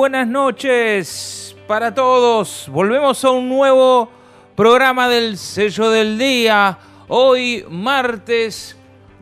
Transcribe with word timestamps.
buenas 0.00 0.26
noches 0.26 1.54
para 1.66 1.94
todos. 1.94 2.70
Volvemos 2.70 3.22
a 3.22 3.28
un 3.32 3.50
nuevo 3.50 4.10
programa 4.56 5.10
del 5.10 5.36
sello 5.36 5.90
del 5.90 6.16
día. 6.16 6.78
Hoy, 7.06 7.66
martes 7.68 8.78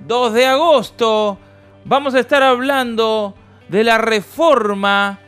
2 0.06 0.32
de 0.34 0.46
agosto, 0.46 1.36
vamos 1.84 2.14
a 2.14 2.20
estar 2.20 2.44
hablando 2.44 3.34
de 3.68 3.82
la 3.82 3.98
reforma 3.98 5.18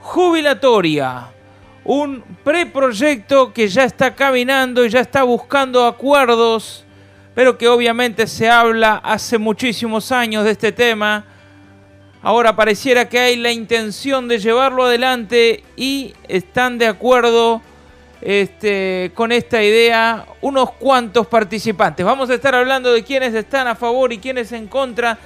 jubilatoria. 0.00 1.26
Un 1.84 2.24
preproyecto 2.42 3.52
que 3.52 3.68
ya 3.68 3.84
está 3.84 4.14
caminando 4.14 4.86
y 4.86 4.88
ya 4.88 5.00
está 5.00 5.22
buscando 5.22 5.84
acuerdos, 5.84 6.86
pero 7.34 7.58
que 7.58 7.68
obviamente 7.68 8.26
se 8.26 8.48
habla 8.48 9.02
hace 9.04 9.36
muchísimos 9.36 10.10
años 10.10 10.44
de 10.44 10.52
este 10.52 10.72
tema 10.72 11.26
Ahora 12.24 12.56
pareciera 12.56 13.06
que 13.06 13.18
hay 13.18 13.36
la 13.36 13.52
intención 13.52 14.28
de 14.28 14.38
llevarlo 14.38 14.84
adelante 14.84 15.62
y 15.76 16.14
están 16.26 16.78
de 16.78 16.86
acuerdo 16.86 17.60
este, 18.22 19.12
con 19.14 19.30
esta 19.30 19.62
idea 19.62 20.24
unos 20.40 20.72
cuantos 20.72 21.26
participantes. 21.26 22.06
Vamos 22.06 22.30
a 22.30 22.34
estar 22.34 22.54
hablando 22.54 22.94
de 22.94 23.04
quienes 23.04 23.34
están 23.34 23.66
a 23.68 23.74
favor 23.74 24.10
y 24.10 24.16
quienes 24.20 24.52
en 24.52 24.68
contra 24.68 25.18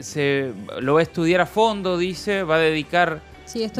se 0.00 0.52
lo 0.80 0.94
va 0.94 1.00
a 1.00 1.02
estudiar 1.02 1.40
a 1.40 1.46
fondo, 1.46 1.98
dice, 1.98 2.44
va 2.44 2.56
a 2.56 2.58
dedicar 2.60 3.20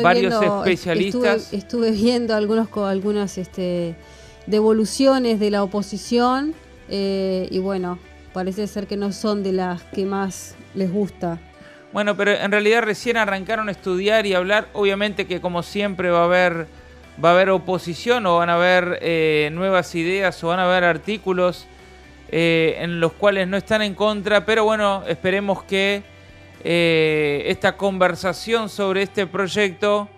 varios 0.02 0.42
especialistas. 0.42 1.52
Estuve, 1.52 1.92
viendo 1.92 2.34
algunos 2.34 2.68
algunas 2.76 3.38
este, 3.38 3.94
devoluciones 4.46 5.38
de 5.38 5.50
la 5.50 5.62
oposición 5.62 6.54
eh, 6.88 7.48
y 7.50 7.58
bueno, 7.58 7.98
parece 8.32 8.66
ser 8.66 8.86
que 8.86 8.96
no 8.96 9.12
son 9.12 9.42
de 9.42 9.52
las 9.52 9.82
que 9.84 10.04
más 10.04 10.56
les 10.74 10.90
gusta. 10.90 11.38
Bueno, 11.92 12.16
pero 12.16 12.32
en 12.32 12.50
realidad 12.50 12.82
recién 12.82 13.16
arrancaron 13.16 13.68
a 13.68 13.72
estudiar 13.72 14.26
y 14.26 14.34
hablar. 14.34 14.68
Obviamente 14.72 15.26
que 15.26 15.40
como 15.40 15.62
siempre 15.62 16.10
va 16.10 16.20
a 16.20 16.24
haber, 16.24 16.66
va 17.22 17.30
a 17.30 17.32
haber 17.32 17.50
oposición 17.50 18.26
o 18.26 18.36
van 18.36 18.50
a 18.50 18.54
haber 18.54 18.98
eh, 19.00 19.50
nuevas 19.52 19.94
ideas 19.94 20.42
o 20.44 20.48
van 20.48 20.58
a 20.58 20.64
haber 20.64 20.84
artículos 20.84 21.66
eh, 22.28 22.76
en 22.80 23.00
los 23.00 23.12
cuales 23.12 23.48
no 23.48 23.56
están 23.56 23.82
en 23.82 23.94
contra. 23.94 24.44
Pero 24.44 24.64
bueno, 24.64 25.04
esperemos 25.06 25.62
que 25.62 26.02
esta 26.64 27.76
conversación 27.76 28.68
sobre 28.68 29.02
este 29.02 29.28
proyecto 29.28 30.08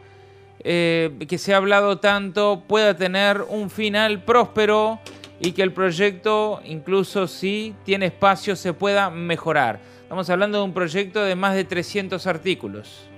que 0.63 1.37
se 1.39 1.53
ha 1.53 1.59
hablado 1.59 1.99
tanto 1.99 2.63
pueda 2.67 2.97
tener 2.97 3.43
un 3.43 3.69
final 3.69 4.23
próspero 4.23 4.99
y 5.41 5.53
que 5.53 5.63
el 5.63 5.73
proyecto, 5.73 6.61
incluso 6.65 7.27
si 7.27 7.75
tiene 7.85 8.07
espacio, 8.07 8.57
se 8.57 8.73
pueda 8.73 9.11
mejorar. 9.11 9.81
Estamos 10.03 10.29
hablando 10.31 10.59
de 10.59 10.65
un 10.65 10.73
proyecto 10.73 11.23
de 11.23 11.37
más 11.37 11.55
de 11.55 11.65
300 11.65 12.27
artículos. 12.27 13.09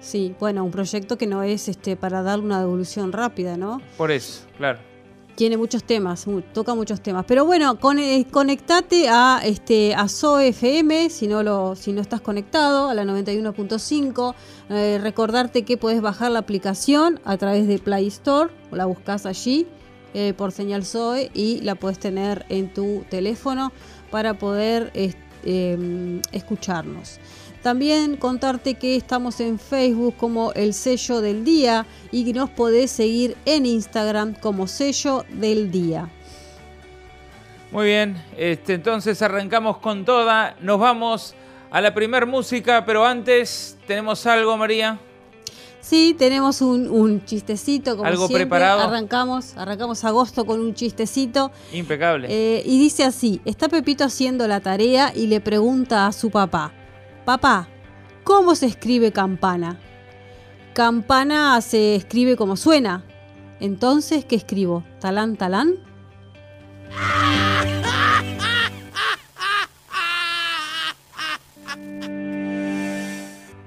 Sí, 0.00 0.34
bueno, 0.38 0.64
un 0.64 0.70
proyecto 0.70 1.16
que 1.16 1.26
no 1.26 1.42
es 1.42 1.68
este 1.68 1.96
para 1.96 2.22
dar 2.22 2.40
una 2.40 2.60
devolución 2.60 3.12
rápida, 3.12 3.56
¿no? 3.56 3.80
Por 3.96 4.10
eso, 4.10 4.42
claro. 4.56 4.78
Tiene 5.34 5.58
muchos 5.58 5.84
temas, 5.84 6.26
toca 6.54 6.74
muchos 6.74 7.02
temas. 7.02 7.24
Pero 7.26 7.44
bueno, 7.44 7.78
eh, 7.98 8.24
conectate 8.30 9.08
a 9.08 9.40
este 9.44 9.94
a 9.94 10.08
SOFM 10.08 11.10
si 11.10 11.26
no 11.26 11.42
lo 11.42 11.76
si 11.76 11.92
no 11.92 12.00
estás 12.00 12.22
conectado 12.22 12.88
a 12.88 12.94
la 12.94 13.04
91.5. 13.04 14.34
Eh, 14.70 14.98
recordarte 15.02 15.64
que 15.64 15.76
puedes 15.76 16.00
bajar 16.00 16.30
la 16.30 16.38
aplicación 16.38 17.20
a 17.24 17.36
través 17.36 17.68
de 17.68 17.78
Play 17.78 18.06
Store, 18.06 18.50
o 18.70 18.76
la 18.76 18.86
buscas 18.86 19.26
allí 19.26 19.66
eh, 20.14 20.34
por 20.36 20.52
señal 20.52 20.84
Zoe 20.84 21.30
y 21.34 21.60
la 21.60 21.74
puedes 21.74 21.98
tener 21.98 22.46
en 22.48 22.72
tu 22.72 23.04
teléfono 23.10 23.72
para 24.10 24.34
poder 24.34 24.92
em, 25.44 26.22
escucharnos. 26.32 27.18
También 27.62 28.16
contarte 28.16 28.74
que 28.74 28.96
estamos 28.96 29.40
en 29.40 29.58
Facebook 29.58 30.16
como 30.16 30.52
el 30.52 30.72
sello 30.72 31.20
del 31.20 31.44
día 31.44 31.84
y 32.12 32.24
que 32.24 32.32
nos 32.32 32.50
podés 32.50 32.92
seguir 32.92 33.36
en 33.44 33.66
Instagram 33.66 34.34
como 34.34 34.68
sello 34.68 35.24
del 35.30 35.70
día. 35.70 36.08
Muy 37.72 37.86
bien, 37.86 38.22
este, 38.36 38.74
entonces 38.74 39.20
arrancamos 39.20 39.78
con 39.78 40.04
toda, 40.04 40.56
nos 40.60 40.78
vamos 40.78 41.34
a 41.70 41.80
la 41.80 41.92
primer 41.92 42.26
música, 42.26 42.84
pero 42.86 43.04
antes 43.04 43.76
tenemos 43.86 44.24
algo, 44.26 44.56
María. 44.56 45.00
Sí, 45.86 46.16
tenemos 46.18 46.62
un, 46.62 47.24
chistecito 47.26 47.96
como 47.96 48.08
¿Algo 48.08 48.26
siempre. 48.26 48.46
preparado? 48.46 48.80
Arrancamos, 48.80 49.56
arrancamos 49.56 50.02
agosto 50.02 50.44
con 50.44 50.58
un 50.58 50.74
chistecito. 50.74 51.52
Impecable. 51.72 52.26
Eh, 52.28 52.64
y 52.66 52.80
dice 52.80 53.04
así, 53.04 53.40
está 53.44 53.68
Pepito 53.68 54.02
haciendo 54.02 54.48
la 54.48 54.58
tarea 54.58 55.12
y 55.14 55.28
le 55.28 55.40
pregunta 55.40 56.08
a 56.08 56.12
su 56.12 56.32
papá, 56.32 56.72
papá, 57.24 57.68
¿cómo 58.24 58.56
se 58.56 58.66
escribe 58.66 59.12
campana? 59.12 59.78
Campana 60.72 61.60
se 61.60 61.94
escribe 61.94 62.34
como 62.34 62.56
suena. 62.56 63.04
Entonces, 63.60 64.24
¿qué 64.24 64.34
escribo? 64.34 64.82
¿Talán, 64.98 65.36
talán? 65.36 65.74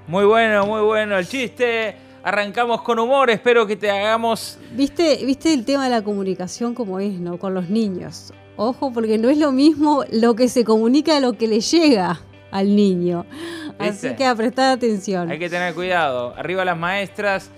Muy 0.06 0.26
bueno, 0.26 0.66
muy 0.66 0.82
bueno 0.82 1.16
el 1.16 1.26
chiste 1.26 2.09
arrancamos 2.22 2.82
con 2.82 2.98
humor, 2.98 3.30
espero 3.30 3.66
que 3.66 3.76
te 3.76 3.90
hagamos... 3.90 4.58
¿Viste, 4.72 5.24
viste 5.24 5.52
el 5.52 5.64
tema 5.64 5.84
de 5.84 5.90
la 5.90 6.02
comunicación 6.02 6.74
como 6.74 7.00
es, 7.00 7.18
¿no? 7.18 7.38
Con 7.38 7.54
los 7.54 7.68
niños. 7.68 8.32
Ojo, 8.56 8.92
porque 8.92 9.18
no 9.18 9.28
es 9.30 9.38
lo 9.38 9.52
mismo 9.52 10.04
lo 10.10 10.34
que 10.34 10.48
se 10.48 10.64
comunica 10.64 11.16
a 11.16 11.20
lo 11.20 11.32
que 11.32 11.48
le 11.48 11.60
llega 11.60 12.20
al 12.50 12.76
niño. 12.76 13.24
Así 13.78 14.14
que 14.16 14.26
a 14.26 14.34
prestar 14.34 14.76
atención. 14.76 15.30
Hay 15.30 15.38
que 15.38 15.48
tener 15.48 15.74
cuidado. 15.74 16.34
Arriba 16.36 16.64
las 16.64 16.76
maestras 16.76 17.50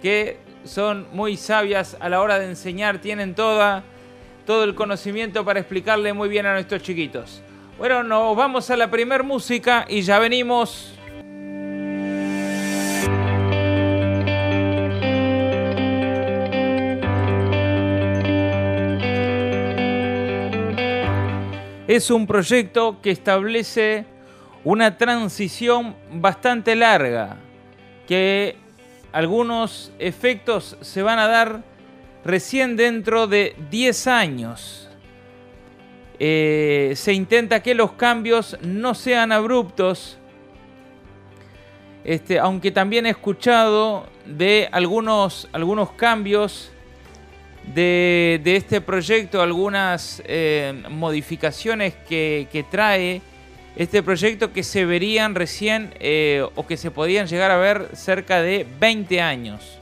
que 0.00 0.38
son 0.64 1.06
muy 1.12 1.36
sabias 1.36 1.96
a 2.00 2.08
la 2.08 2.20
hora 2.20 2.38
de 2.38 2.46
enseñar, 2.46 3.00
tienen 3.00 3.34
toda, 3.34 3.84
todo 4.46 4.64
el 4.64 4.74
conocimiento 4.74 5.44
para 5.44 5.60
explicarle 5.60 6.12
muy 6.12 6.28
bien 6.28 6.46
a 6.46 6.52
nuestros 6.52 6.82
chiquitos. 6.82 7.42
Bueno, 7.78 8.02
nos 8.02 8.36
vamos 8.36 8.70
a 8.70 8.76
la 8.76 8.90
primer 8.90 9.24
música 9.24 9.86
y 9.88 10.02
ya 10.02 10.18
venimos. 10.18 10.97
Es 21.88 22.10
un 22.10 22.26
proyecto 22.26 23.00
que 23.00 23.10
establece 23.10 24.04
una 24.62 24.98
transición 24.98 25.96
bastante 26.12 26.76
larga, 26.76 27.38
que 28.06 28.56
algunos 29.10 29.90
efectos 29.98 30.76
se 30.82 31.02
van 31.02 31.18
a 31.18 31.26
dar 31.26 31.62
recién 32.24 32.76
dentro 32.76 33.26
de 33.26 33.56
10 33.70 34.06
años. 34.06 34.84
eh, 36.20 36.94
se 36.96 37.12
intenta 37.12 37.62
que 37.62 37.74
los 37.76 37.92
cambios 37.92 38.58
no 38.60 38.94
sean 38.94 39.30
abruptos. 39.30 40.18
Este, 42.02 42.40
aunque 42.40 42.72
también 42.72 43.06
he 43.06 43.10
escuchado 43.10 44.06
de 44.26 44.68
algunos, 44.72 45.48
algunos 45.52 45.92
cambios 45.92 46.72
de, 47.74 48.40
este 48.44 48.80
proyecto, 48.80 49.42
algunas 49.42 50.22
eh, 50.26 50.82
modificaciones 50.90 51.94
que, 52.08 52.64
trae 52.70 53.20
este 53.76 54.02
proyecto 54.02 54.52
que 54.52 54.62
se 54.62 54.84
verían 54.84 55.34
recién 55.34 55.94
eh, 56.00 56.44
o 56.54 56.66
que 56.66 56.76
se 56.76 56.90
podían 56.90 57.26
llegar 57.26 57.50
a 57.50 57.56
ver 57.56 57.90
cerca 57.94 58.42
de 58.42 58.66
20 58.80 59.20
años. 59.20 59.78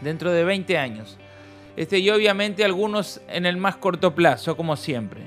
Dentro 0.00 0.32
de 0.32 0.44
20 0.44 0.76
años. 0.76 1.16
Este, 1.76 1.98
y 1.98 2.10
obviamente 2.10 2.64
algunos 2.64 3.20
en 3.28 3.46
el 3.46 3.56
más 3.56 3.76
corto 3.76 4.14
plazo, 4.14 4.56
como 4.56 4.76
siempre. 4.76 5.20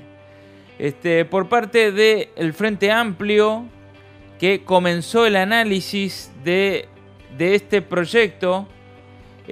Este, 0.78 1.24
por 1.24 1.48
parte 1.48 1.92
del 1.92 2.54
Frente 2.54 2.90
Amplio, 2.90 3.66
que 4.38 4.64
comenzó 4.64 5.26
el 5.26 5.36
análisis 5.36 6.30
de, 6.42 6.88
este 7.38 7.82
proyecto, 7.82 8.66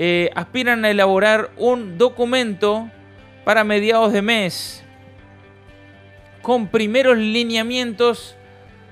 eh, 0.01 0.31
aspiran 0.37 0.85
a 0.85 0.91
elaborar 0.91 1.51
un 1.57 1.99
documento 1.99 2.89
para 3.45 3.65
mediados 3.65 4.13
de 4.13 4.23
mes 4.23 4.85
con 6.41 6.69
primeros 6.69 7.19
lineamientos 7.19 8.37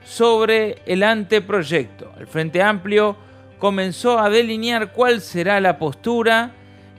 sobre 0.04 0.82
el 0.84 1.04
anteproyecto. 1.04 2.12
El 2.18 2.26
Frente 2.26 2.60
Amplio 2.60 3.16
comenzó 3.60 4.18
a 4.18 4.28
delinear 4.30 4.90
cuál 4.90 5.20
será 5.20 5.60
la 5.60 5.78
postura 5.78 6.50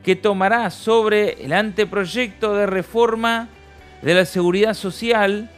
que 0.03 0.15
tomará 0.15 0.69
sobre 0.69 1.43
el 1.43 1.51
anteproyecto 1.51 2.55
de 2.55 2.65
reforma 2.65 3.49
de 4.01 4.13
la 4.13 4.23
seguridad 4.23 4.73
social 4.73 5.49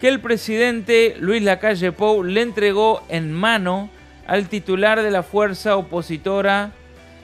que 0.00 0.06
el 0.06 0.20
presidente 0.20 1.16
Luis 1.18 1.42
Lacalle 1.42 1.90
Pou 1.90 2.22
le 2.22 2.40
entregó 2.40 3.02
en 3.08 3.32
mano 3.32 3.90
al 4.28 4.48
titular 4.48 5.02
de 5.02 5.10
la 5.10 5.24
fuerza 5.24 5.76
opositora 5.76 6.70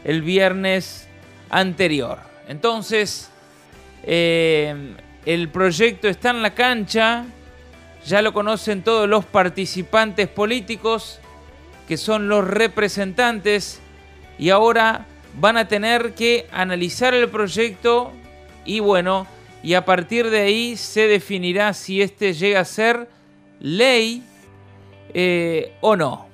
el 0.04 0.22
viernes 0.22 1.08
anterior. 1.50 2.18
Entonces, 2.48 3.30
eh, 4.02 4.94
el 5.26 5.48
proyecto 5.48 6.08
está 6.08 6.30
en 6.30 6.42
la 6.42 6.54
cancha, 6.54 7.24
ya 8.06 8.22
lo 8.22 8.32
conocen 8.32 8.82
todos 8.82 9.08
los 9.08 9.24
participantes 9.24 10.28
políticos, 10.28 11.20
que 11.86 11.96
son 11.96 12.28
los 12.28 12.46
representantes, 12.46 13.80
y 14.38 14.50
ahora 14.50 15.06
van 15.38 15.56
a 15.56 15.68
tener 15.68 16.14
que 16.14 16.46
analizar 16.50 17.14
el 17.14 17.28
proyecto 17.28 18.12
y 18.64 18.80
bueno, 18.80 19.26
y 19.62 19.74
a 19.74 19.84
partir 19.84 20.30
de 20.30 20.40
ahí 20.40 20.76
se 20.76 21.06
definirá 21.06 21.74
si 21.74 22.00
este 22.00 22.32
llega 22.32 22.60
a 22.60 22.64
ser 22.64 23.08
ley 23.60 24.22
eh, 25.12 25.72
o 25.80 25.96
no. 25.96 26.29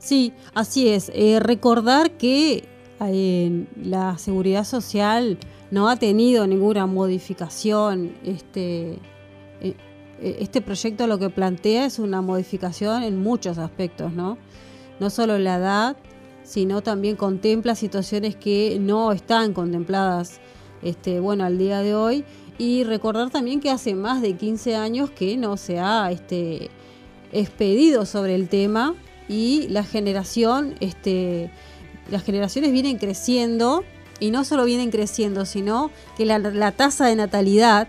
Sí, 0.00 0.32
así 0.54 0.88
es. 0.88 1.12
Eh, 1.14 1.38
recordar 1.40 2.12
que 2.12 2.64
eh, 3.00 3.66
la 3.76 4.16
seguridad 4.16 4.64
social 4.64 5.38
no 5.70 5.88
ha 5.90 5.96
tenido 5.96 6.46
ninguna 6.46 6.86
modificación. 6.86 8.14
Este, 8.24 8.98
este 10.20 10.62
proyecto 10.62 11.06
lo 11.06 11.18
que 11.18 11.28
plantea 11.28 11.84
es 11.84 11.98
una 11.98 12.22
modificación 12.22 13.02
en 13.02 13.22
muchos 13.22 13.58
aspectos, 13.58 14.12
¿no? 14.12 14.38
No 15.00 15.10
solo 15.10 15.38
la 15.38 15.56
edad, 15.56 15.96
sino 16.44 16.82
también 16.82 17.16
contempla 17.16 17.74
situaciones 17.74 18.36
que 18.36 18.78
no 18.80 19.12
están 19.12 19.52
contempladas 19.52 20.40
este, 20.82 21.20
bueno, 21.20 21.44
al 21.44 21.58
día 21.58 21.80
de 21.80 21.94
hoy. 21.94 22.24
Y 22.56 22.84
recordar 22.84 23.30
también 23.30 23.60
que 23.60 23.70
hace 23.70 23.94
más 23.94 24.22
de 24.22 24.34
15 24.34 24.76
años 24.76 25.10
que 25.10 25.36
no 25.36 25.58
se 25.58 25.78
ha 25.78 26.10
este, 26.10 26.70
expedido 27.32 28.06
sobre 28.06 28.34
el 28.34 28.48
tema 28.48 28.94
y 29.30 29.68
la 29.68 29.84
generación, 29.84 30.74
este, 30.80 31.52
las 32.10 32.24
generaciones 32.24 32.72
vienen 32.72 32.98
creciendo 32.98 33.84
y 34.18 34.32
no 34.32 34.44
solo 34.44 34.64
vienen 34.64 34.90
creciendo, 34.90 35.46
sino 35.46 35.92
que 36.16 36.26
la, 36.26 36.72
tasa 36.72 37.06
de 37.06 37.14
natalidad 37.14 37.86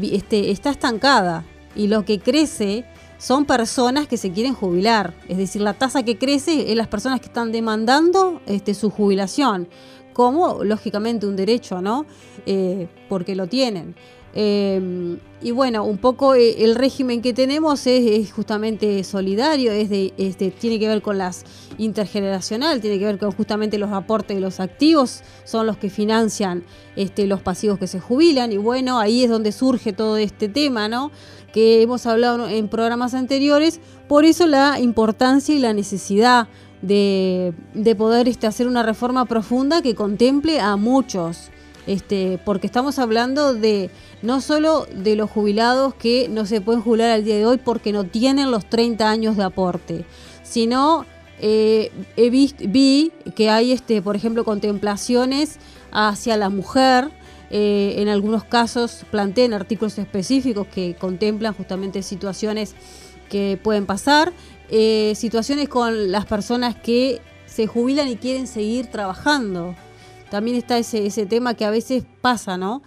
este, 0.00 0.52
está 0.52 0.70
estancada 0.70 1.44
y 1.74 1.88
lo 1.88 2.04
que 2.04 2.20
crece 2.20 2.84
son 3.18 3.44
personas 3.44 4.06
que 4.06 4.16
se 4.16 4.30
quieren 4.30 4.54
jubilar. 4.54 5.14
Es 5.28 5.36
decir, 5.36 5.62
la 5.62 5.74
tasa 5.74 6.04
que 6.04 6.16
crece 6.16 6.70
es 6.70 6.76
las 6.76 6.86
personas 6.86 7.18
que 7.18 7.26
están 7.26 7.50
demandando 7.50 8.40
este, 8.46 8.72
su 8.72 8.88
jubilación, 8.88 9.68
como 10.12 10.62
lógicamente 10.62 11.26
un 11.26 11.34
derecho, 11.34 11.82
¿no? 11.82 12.06
Eh, 12.46 12.86
porque 13.08 13.34
lo 13.34 13.48
tienen. 13.48 13.96
Eh, 14.36 15.16
y 15.44 15.50
bueno, 15.50 15.84
un 15.84 15.98
poco 15.98 16.34
eh, 16.34 16.64
el 16.64 16.74
régimen 16.74 17.20
que 17.22 17.34
tenemos 17.34 17.86
es, 17.86 18.32
justamente 18.32 19.04
solidario, 19.04 19.72
es 19.72 19.90
de, 19.90 20.12
tiene 20.58 20.78
que 20.78 20.88
ver 20.88 21.02
con 21.02 21.18
las 21.18 21.44
intergeneracional, 21.76 22.80
tiene 22.80 22.98
que 22.98 23.04
ver 23.04 23.18
con 23.18 23.30
justamente 23.30 23.76
los 23.78 23.92
aportes 23.92 24.36
de 24.36 24.40
los 24.40 24.58
activos, 24.58 25.22
son 25.44 25.66
los 25.66 25.76
que 25.76 25.90
financian 25.90 26.64
este, 26.96 27.26
los 27.26 27.42
pasivos 27.42 27.78
que 27.78 27.86
se 27.86 28.00
jubilan. 28.00 28.52
Y 28.52 28.56
bueno, 28.56 28.98
ahí 28.98 29.22
es 29.22 29.30
donde 29.30 29.52
surge 29.52 29.92
todo 29.92 30.16
este 30.16 30.48
tema, 30.48 30.88
¿no? 30.88 31.10
Que 31.52 31.82
hemos 31.82 32.06
hablado 32.06 32.48
en 32.48 32.68
programas 32.68 33.14
anteriores, 33.14 33.80
por 34.08 34.24
eso 34.24 34.46
la 34.46 34.80
importancia 34.80 35.54
y 35.54 35.58
la 35.58 35.74
necesidad 35.74 36.48
de, 36.80 37.54
poder 37.98 38.28
este, 38.28 38.46
hacer 38.46 38.66
una 38.66 38.82
reforma 38.82 39.26
profunda 39.26 39.82
que 39.82 39.94
contemple 39.94 40.58
a 40.60 40.76
muchos 40.76 41.50
este, 41.86 42.38
porque 42.44 42.66
estamos 42.66 42.98
hablando 42.98 43.54
de 43.54 43.90
no 44.22 44.40
solo 44.40 44.86
de 44.94 45.16
los 45.16 45.30
jubilados 45.30 45.94
que 45.94 46.28
no 46.28 46.46
se 46.46 46.60
pueden 46.60 46.82
jubilar 46.82 47.10
al 47.10 47.24
día 47.24 47.36
de 47.36 47.46
hoy 47.46 47.58
porque 47.58 47.92
no 47.92 48.04
tienen 48.04 48.50
los 48.50 48.66
30 48.66 49.08
años 49.08 49.36
de 49.36 49.44
aporte, 49.44 50.04
sino 50.42 51.04
eh, 51.40 51.90
he 52.16 52.30
vi 52.30 53.12
que 53.34 53.50
hay, 53.50 53.72
este, 53.72 54.00
por 54.00 54.16
ejemplo, 54.16 54.44
contemplaciones 54.44 55.58
hacia 55.92 56.36
la 56.36 56.48
mujer. 56.48 57.10
Eh, 57.50 57.96
en 57.98 58.08
algunos 58.08 58.42
casos 58.44 59.04
plantean 59.10 59.52
artículos 59.52 59.98
específicos 59.98 60.66
que 60.66 60.96
contemplan 60.98 61.54
justamente 61.54 62.02
situaciones 62.02 62.74
que 63.28 63.60
pueden 63.62 63.86
pasar, 63.86 64.32
eh, 64.70 65.12
situaciones 65.14 65.68
con 65.68 66.10
las 66.10 66.24
personas 66.24 66.74
que 66.74 67.20
se 67.46 67.66
jubilan 67.66 68.08
y 68.08 68.16
quieren 68.16 68.46
seguir 68.46 68.86
trabajando 68.86 69.76
también 70.30 70.56
está 70.56 70.78
ese, 70.78 71.06
ese 71.06 71.26
tema 71.26 71.54
que 71.54 71.64
a 71.64 71.70
veces 71.70 72.04
pasa, 72.20 72.56
¿no? 72.56 72.82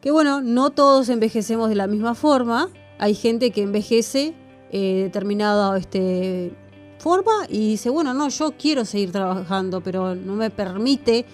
Que 0.00 0.10
bueno, 0.10 0.42
no 0.42 0.70
todos 0.70 1.08
envejecemos 1.08 1.68
de 1.68 1.76
la 1.76 1.86
misma 1.86 2.14
forma. 2.14 2.68
Hay 2.98 3.14
gente 3.14 3.50
que 3.50 3.62
envejece 3.62 4.34
eh, 4.70 5.04
determinada 5.04 5.78
este, 5.78 6.52
forma 6.98 7.46
y 7.48 7.70
dice, 7.70 7.90
bueno, 7.90 8.12
no, 8.12 8.28
yo 8.28 8.52
quiero 8.58 8.84
seguir 8.84 9.12
trabajando, 9.12 9.82
pero 9.82 10.14
no 10.14 10.34
me 10.34 10.50
permite, 10.50 11.26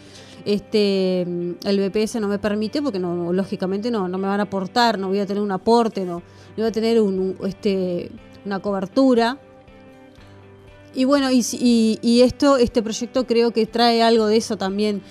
este, 0.45 1.23
el 1.23 1.91
BPS 1.91 2.21
no 2.21 2.29
me 2.29 2.39
permite 2.39 2.83
porque 2.83 2.99
no, 2.99 3.33
lógicamente 3.33 3.91
no, 3.91 4.09
no 4.09 4.19
me 4.19 4.27
van 4.27 4.41
a 4.41 4.45
aportar, 4.45 4.99
no 4.99 5.09
voy 5.09 5.21
a 5.21 5.27
tener 5.27 5.43
un 5.43 5.53
aporte, 5.53 6.05
no, 6.05 6.23
voy 6.57 6.67
a 6.67 6.73
tener 6.73 7.01
un, 7.01 7.37
este, 7.45 8.11
una 8.45 8.61
cobertura. 8.61 9.39
Y 10.93 11.05
bueno, 11.05 11.31
y, 11.31 11.45
y, 11.53 11.99
y, 12.03 12.23
esto, 12.23 12.57
este 12.57 12.83
proyecto 12.83 13.27
creo 13.27 13.53
que 13.53 13.65
trae 13.65 14.03
algo 14.03 14.27
de 14.27 14.37
eso 14.37 14.57
también 14.57 15.03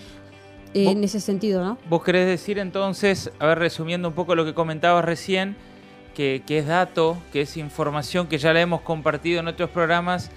en 0.74 1.04
ese 1.04 1.20
sentido, 1.20 1.64
¿no? 1.64 1.78
Vos 1.90 2.04
querés 2.04 2.28
decir 2.28 2.60
entonces, 2.60 3.32
a 3.40 3.48
ver, 3.48 3.60
resumiendo 3.60 4.08
un 4.08 4.14
poco 4.14 4.36
lo 4.36 4.46
que 4.46 4.54
comentabas 4.54 5.04
recién, 5.04 5.56
que, 6.14 6.44
es 6.50 6.68
dato, 6.68 7.18
que 7.32 7.42
es 7.42 7.56
información 7.56 8.28
que 8.28 8.38
ya 8.38 8.52
la 8.52 8.60
hemos 8.60 8.82
compartido 8.82 9.40
en 9.40 9.48
otros 9.48 9.70
programas, 9.70 10.32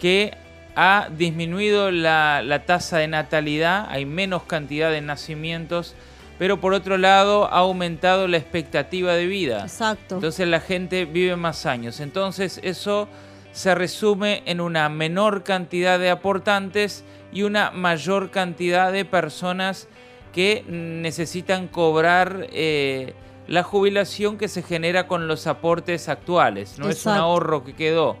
que 0.00 0.36
ha 0.74 1.08
disminuido 1.16 1.92
la, 1.92 2.42
la 2.42 2.64
tasa 2.64 2.98
de 2.98 3.06
natalidad, 3.06 3.86
hay 3.90 4.06
menos 4.06 4.42
cantidad 4.42 4.90
de 4.90 5.00
nacimientos, 5.00 5.94
pero 6.36 6.60
por 6.60 6.72
otro 6.72 6.96
lado 6.96 7.44
ha 7.44 7.58
aumentado 7.58 8.26
la 8.26 8.38
expectativa 8.38 9.14
de 9.14 9.26
vida. 9.26 9.62
Exacto. 9.62 10.16
Entonces 10.16 10.48
la 10.48 10.58
gente 10.58 11.04
vive 11.04 11.36
más 11.36 11.66
años. 11.66 12.00
Entonces 12.00 12.58
eso 12.64 13.08
se 13.52 13.74
resume 13.74 14.42
en 14.46 14.60
una 14.60 14.88
menor 14.88 15.44
cantidad 15.44 15.98
de 15.98 16.10
aportantes 16.10 17.04
y 17.32 17.42
una 17.42 17.70
mayor 17.70 18.30
cantidad 18.30 18.92
de 18.92 19.04
personas 19.04 19.88
que 20.32 20.64
necesitan 20.68 21.68
cobrar 21.68 22.46
eh, 22.52 23.14
la 23.46 23.62
jubilación 23.62 24.38
que 24.38 24.48
se 24.48 24.62
genera 24.62 25.06
con 25.06 25.26
los 25.26 25.46
aportes 25.46 26.08
actuales. 26.08 26.78
No 26.78 26.88
es 26.88 27.04
un 27.06 27.12
ahorro 27.12 27.64
que 27.64 27.74
quedó. 27.74 28.16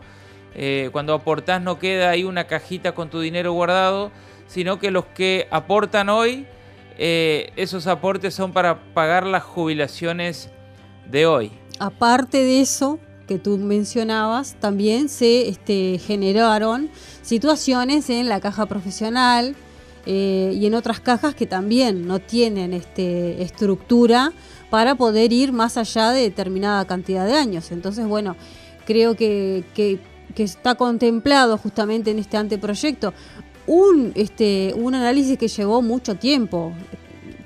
Eh, 0.54 0.88
cuando 0.90 1.14
aportás 1.14 1.62
no 1.62 1.78
queda 1.78 2.10
ahí 2.10 2.24
una 2.24 2.44
cajita 2.44 2.92
con 2.92 3.08
tu 3.10 3.20
dinero 3.20 3.52
guardado, 3.52 4.10
sino 4.48 4.80
que 4.80 4.90
los 4.90 5.04
que 5.06 5.46
aportan 5.52 6.08
hoy, 6.08 6.46
eh, 6.98 7.52
esos 7.54 7.86
aportes 7.86 8.34
son 8.34 8.52
para 8.52 8.92
pagar 8.92 9.24
las 9.24 9.44
jubilaciones 9.44 10.50
de 11.08 11.26
hoy. 11.26 11.52
Aparte 11.78 12.38
de 12.38 12.60
eso, 12.60 12.98
que 13.30 13.38
tú 13.38 13.58
mencionabas, 13.58 14.56
también 14.58 15.08
se 15.08 15.48
este, 15.48 16.00
generaron 16.04 16.90
situaciones 17.22 18.10
en 18.10 18.28
la 18.28 18.40
caja 18.40 18.66
profesional, 18.66 19.54
eh, 20.04 20.52
y 20.58 20.66
en 20.66 20.74
otras 20.74 20.98
cajas 20.98 21.36
que 21.36 21.46
también 21.46 22.08
no 22.08 22.18
tienen 22.18 22.72
este, 22.72 23.40
estructura 23.40 24.32
para 24.68 24.96
poder 24.96 25.32
ir 25.32 25.52
más 25.52 25.76
allá 25.76 26.10
de 26.10 26.22
determinada 26.22 26.84
cantidad 26.86 27.24
de 27.24 27.34
años. 27.34 27.70
Entonces, 27.70 28.04
bueno, 28.08 28.34
creo 28.84 29.14
que, 29.14 29.62
que, 29.74 30.00
está 30.36 30.74
contemplado 30.74 31.56
justamente 31.56 32.10
en 32.10 32.18
este 32.18 32.36
anteproyecto 32.36 33.14
un, 33.68 34.10
este, 34.16 34.74
un 34.74 34.96
análisis 34.96 35.38
que 35.38 35.46
llevó 35.46 35.82
mucho 35.82 36.16
tiempo. 36.16 36.72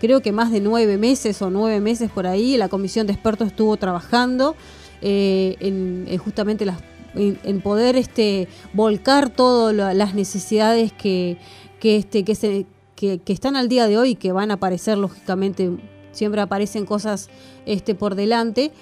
Creo 0.01 0.23
que 0.23 0.33
más 0.33 0.51
de 0.51 0.61
nueve 0.61 0.97
meses 0.97 1.43
o 1.43 1.51
nueve 1.51 1.81
meses 1.81 2.11
por 2.11 2.27
ahí, 2.27 2.57
la 2.57 2.71
comisión 2.71 3.07
de 3.07 3.13
expertos 3.13 3.49
estuvo 3.49 3.77
trabajando 3.77 4.57
eh, 5.05 5.57
en, 5.61 6.19
justamente 6.19 6.65
las, 6.65 6.79
en, 7.15 7.61
poder 7.61 7.95
este, 7.97 8.49
volcar 8.73 9.31
todas 9.31 9.95
las 9.95 10.15
necesidades 10.15 10.93
que, 10.93 11.37
que, 11.79 11.97
este, 11.97 12.25
que, 12.25 12.35
se, 12.35 12.67
que, 12.97 13.19
que 13.19 13.33
están 13.33 13.55
al 13.55 13.69
día 13.69 13.87
de 13.87 13.99
hoy 13.99 14.15
que 14.17 14.33
van 14.33 14.51
a 14.51 14.55
aparecer 14.55 14.99
lógicamente 14.99 15.71
siempre 16.15 16.41
aparecen 16.41 16.87
cosas 16.87 17.29
este, 17.67 17.95
por 17.95 18.15
delante, 18.15 18.73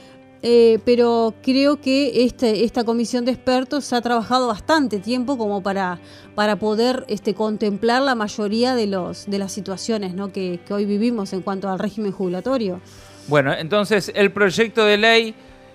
eh, 0.42 0.80
pero 0.84 1.34
creo 1.42 1.80
que 1.80 2.24
este, 2.24 2.64
esta 2.64 2.84
comisión 2.84 3.24
de 3.24 3.32
expertos 3.32 3.92
ha 3.92 4.00
trabajado 4.00 4.48
bastante 4.48 4.98
tiempo 4.98 5.38
como 5.38 5.62
para, 5.62 6.00
para 6.34 6.56
poder 6.56 7.04
este, 7.08 7.34
contemplar 7.34 8.02
la 8.02 8.14
mayoría 8.14 8.74
de, 8.74 8.88
los, 8.88 9.30
de 9.30 9.38
las 9.38 9.52
situaciones 9.52 10.14
¿no? 10.14 10.32
que, 10.32 10.60
hoy 10.70 10.84
vivimos 10.84 11.32
en 11.32 11.42
cuanto 11.42 11.70
al 11.70 11.78
régimen 11.78 12.12
jubilatorio. 12.12 12.80
Bueno, 13.28 13.52
entonces 13.52 14.10
el 14.16 14.32
proyecto 14.32 14.84
de 14.84 14.98
ley 14.98 15.34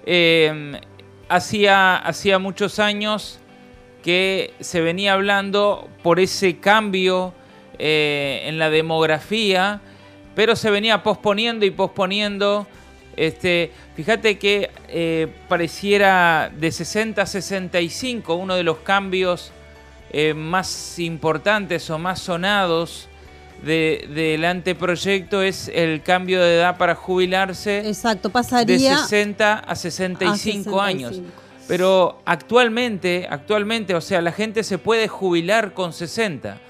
eh, 0.09 0.79
hacía, 1.27 1.97
hacía 1.97 2.39
muchos 2.39 2.79
años 2.79 3.41
que 4.01 4.53
se 4.61 4.79
venía 4.79 5.11
hablando 5.11 5.89
por 6.01 6.21
ese 6.21 6.59
cambio 6.59 7.33
eh, 7.77 8.43
en 8.45 8.57
la 8.57 8.69
demografía 8.69 9.81
pero 10.33 10.55
se 10.55 10.69
venía 10.69 11.01
posponiendo 11.01 11.65
y 11.65 11.71
posponiendo. 11.71 12.67
Este, 13.15 13.71
fíjate 13.95 14.37
que 14.37 14.69
eh, 14.87 15.27
pareciera 15.49 16.51
de 16.55 16.71
60 16.71 17.23
a 17.23 17.25
65 17.25 18.35
uno 18.35 18.55
de 18.55 18.63
los 18.63 18.77
cambios 18.77 19.51
más 20.35 20.99
importantes 20.99 21.89
o 21.89 21.97
más 21.99 22.19
sonados 22.19 23.09
del 23.63 24.45
anteproyecto 24.45 25.41
es 25.41 25.69
el 25.73 26.01
cambio 26.03 26.41
de 26.41 26.55
edad 26.55 26.77
para 26.77 26.95
jubilarse. 26.95 27.87
Exacto, 27.87 28.29
pasaría 28.29 28.91
de 28.91 28.97
60 28.97 29.59
a 29.59 29.75
65, 29.75 30.81
años. 30.81 31.21
Pero 31.67 32.21
actualmente, 32.25 33.27
actualmente, 33.29 33.93
o 33.93 34.01
sea, 34.01 34.21
la 34.21 34.31
gente 34.31 34.63
se 34.63 34.77
puede 34.77 35.07
jubilar 35.07 35.73
con 35.73 35.91
60 35.91 36.61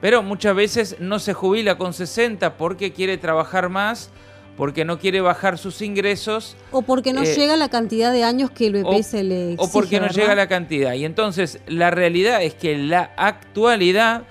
pero 0.00 0.22
muchas 0.22 0.54
veces 0.54 0.96
no 1.00 1.18
se 1.18 1.32
jubila 1.32 1.78
con 1.78 1.92
60 1.92 2.56
porque 2.56 2.92
quiere 2.92 3.16
trabajar 3.18 3.68
más, 3.68 4.10
porque 4.56 4.84
no 4.84 4.98
quiere 4.98 5.20
bajar 5.20 5.58
sus 5.58 5.82
ingresos. 5.82 6.56
O 6.70 6.82
porque 6.82 7.12
no 7.12 7.22
eh, 7.22 7.34
llega 7.34 7.56
la 7.56 7.68
cantidad 7.68 8.12
de 8.12 8.24
años 8.24 8.50
que 8.50 8.66
el 8.66 8.84
BP 8.84 9.02
se 9.02 9.22
le 9.22 9.52
exige, 9.52 9.68
O 9.68 9.72
porque 9.72 10.00
no 10.00 10.08
llega 10.08 10.34
la 10.34 10.48
cantidad. 10.48 10.94
Y 10.94 11.04
entonces 11.04 11.60
la 11.66 11.90
realidad 11.90 12.42
es 12.42 12.54
que 12.54 12.72
en 12.72 12.90
la 12.90 13.10
actualidad 13.16 14.24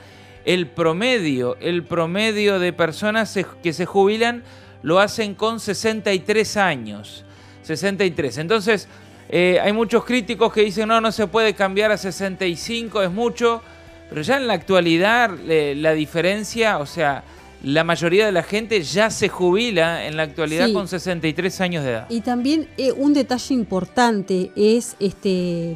el 0.46 0.68
promedio, 0.68 1.58
el 1.60 1.84
promedio 1.84 2.60
de 2.60 2.72
personas 2.72 3.38
que 3.62 3.74
se 3.74 3.86
jubilan 3.86 4.44
lo 4.84 5.00
hacen 5.00 5.34
con 5.34 5.60
63 5.60 6.58
años. 6.58 7.26
63. 7.64 8.38
Entonces 8.38 8.88
eh, 9.30 9.60
hay 9.62 9.74
muchos 9.74 10.06
críticos 10.06 10.54
que 10.54 10.62
dicen 10.62 10.88
no, 10.88 11.02
no 11.02 11.12
se 11.12 11.28
puede 11.28 11.54
cambiar 11.54 11.92
a 11.92 11.98
65, 11.98 13.02
es 13.02 13.12
mucho. 13.12 13.62
Pero 14.10 14.22
ya 14.22 14.38
en 14.38 14.46
la 14.46 14.54
actualidad 14.54 15.32
la 15.48 15.94
diferencia, 15.94 16.78
o 16.78 16.86
sea, 16.86 17.24
la 17.64 17.84
mayoría 17.84 18.28
de 18.28 18.32
la 18.32 18.44
gente 18.44 18.82
ya 18.84 19.10
se 19.10 19.30
jubila 19.30 20.06
en 20.06 20.16
la 20.16 20.24
actualidad 20.24 20.72
con 20.72 20.88
63 20.88 21.62
años 21.62 21.84
de 21.84 21.90
edad. 21.90 22.06
Y 22.10 22.22
también 22.22 22.68
eh, 22.78 22.92
un 22.92 23.14
detalle 23.14 23.56
importante 23.56 24.52
es 24.56 24.96
este 25.00 25.76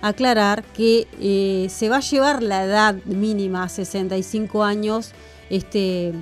aclarar 0.00 0.64
que 0.64 1.06
eh, 1.20 1.68
se 1.68 1.88
va 1.88 1.98
a 1.98 2.00
llevar 2.00 2.42
la 2.42 2.64
edad 2.64 2.94
mínima 3.04 3.64
a 3.64 3.68
65 3.68 4.64
años, 4.64 5.12
este, 5.50 6.12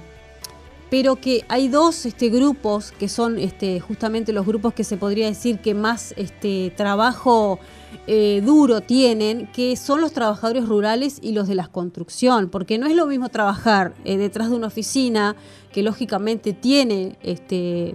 pero 0.91 1.17
que 1.17 1.45
hay 1.49 1.69
dos 1.69 2.07
este, 2.07 2.29
grupos 2.29 2.93
que 2.93 3.09
son 3.09 3.39
este, 3.39 3.79
justamente 3.81 4.33
los 4.33 4.47
grupos 4.47 4.75
que 4.75 4.85
se 4.85 4.97
podría 4.97 5.27
decir 5.27 5.61
que 5.61 5.75
más 5.75 6.15
este, 6.17 6.73
trabajo 6.77 7.61
eh, 8.07 8.43
duro 8.45 8.81
tienen, 8.81 9.47
que 9.53 9.77
son 9.77 10.01
los 10.01 10.13
trabajadores 10.13 10.67
rurales 10.67 11.19
y 11.23 11.33
los 11.33 11.47
de 11.47 11.55
la 11.55 11.69
construcción, 11.69 12.49
porque 12.49 12.79
no 12.79 12.87
es 12.87 12.97
lo 12.97 13.07
mismo 13.07 13.29
trabajar 13.29 13.95
eh, 14.05 14.17
detrás 14.17 14.51
de 14.51 14.57
una 14.57 14.67
oficina, 14.67 15.37
que 15.73 15.83
lógicamente 15.83 16.55
tiene 16.55 17.19
este, 17.23 17.95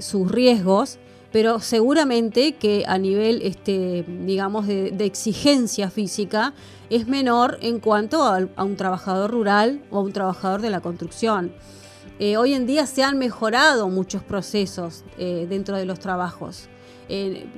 sus 0.00 0.30
riesgos, 0.30 0.98
pero 1.34 1.58
seguramente 1.58 2.52
que 2.52 2.84
a 2.86 2.96
nivel, 2.96 3.42
este, 3.42 4.04
digamos, 4.06 4.68
de, 4.68 4.94
exigencia 5.00 5.90
física 5.90 6.54
es 6.90 7.08
menor 7.08 7.58
en 7.60 7.80
cuanto 7.80 8.22
a, 8.22 8.38
un 8.62 8.76
trabajador 8.76 9.32
rural 9.32 9.82
o 9.90 9.98
a 9.98 10.02
un 10.02 10.12
trabajador 10.12 10.60
de 10.60 10.70
la 10.70 10.78
construcción. 10.78 11.52
hoy 12.38 12.54
en 12.54 12.66
día 12.66 12.86
se 12.86 13.02
han 13.02 13.18
mejorado 13.18 13.88
muchos 13.88 14.22
procesos 14.22 15.02
dentro 15.18 15.76
de 15.76 15.86
los 15.86 15.98
trabajos 15.98 16.68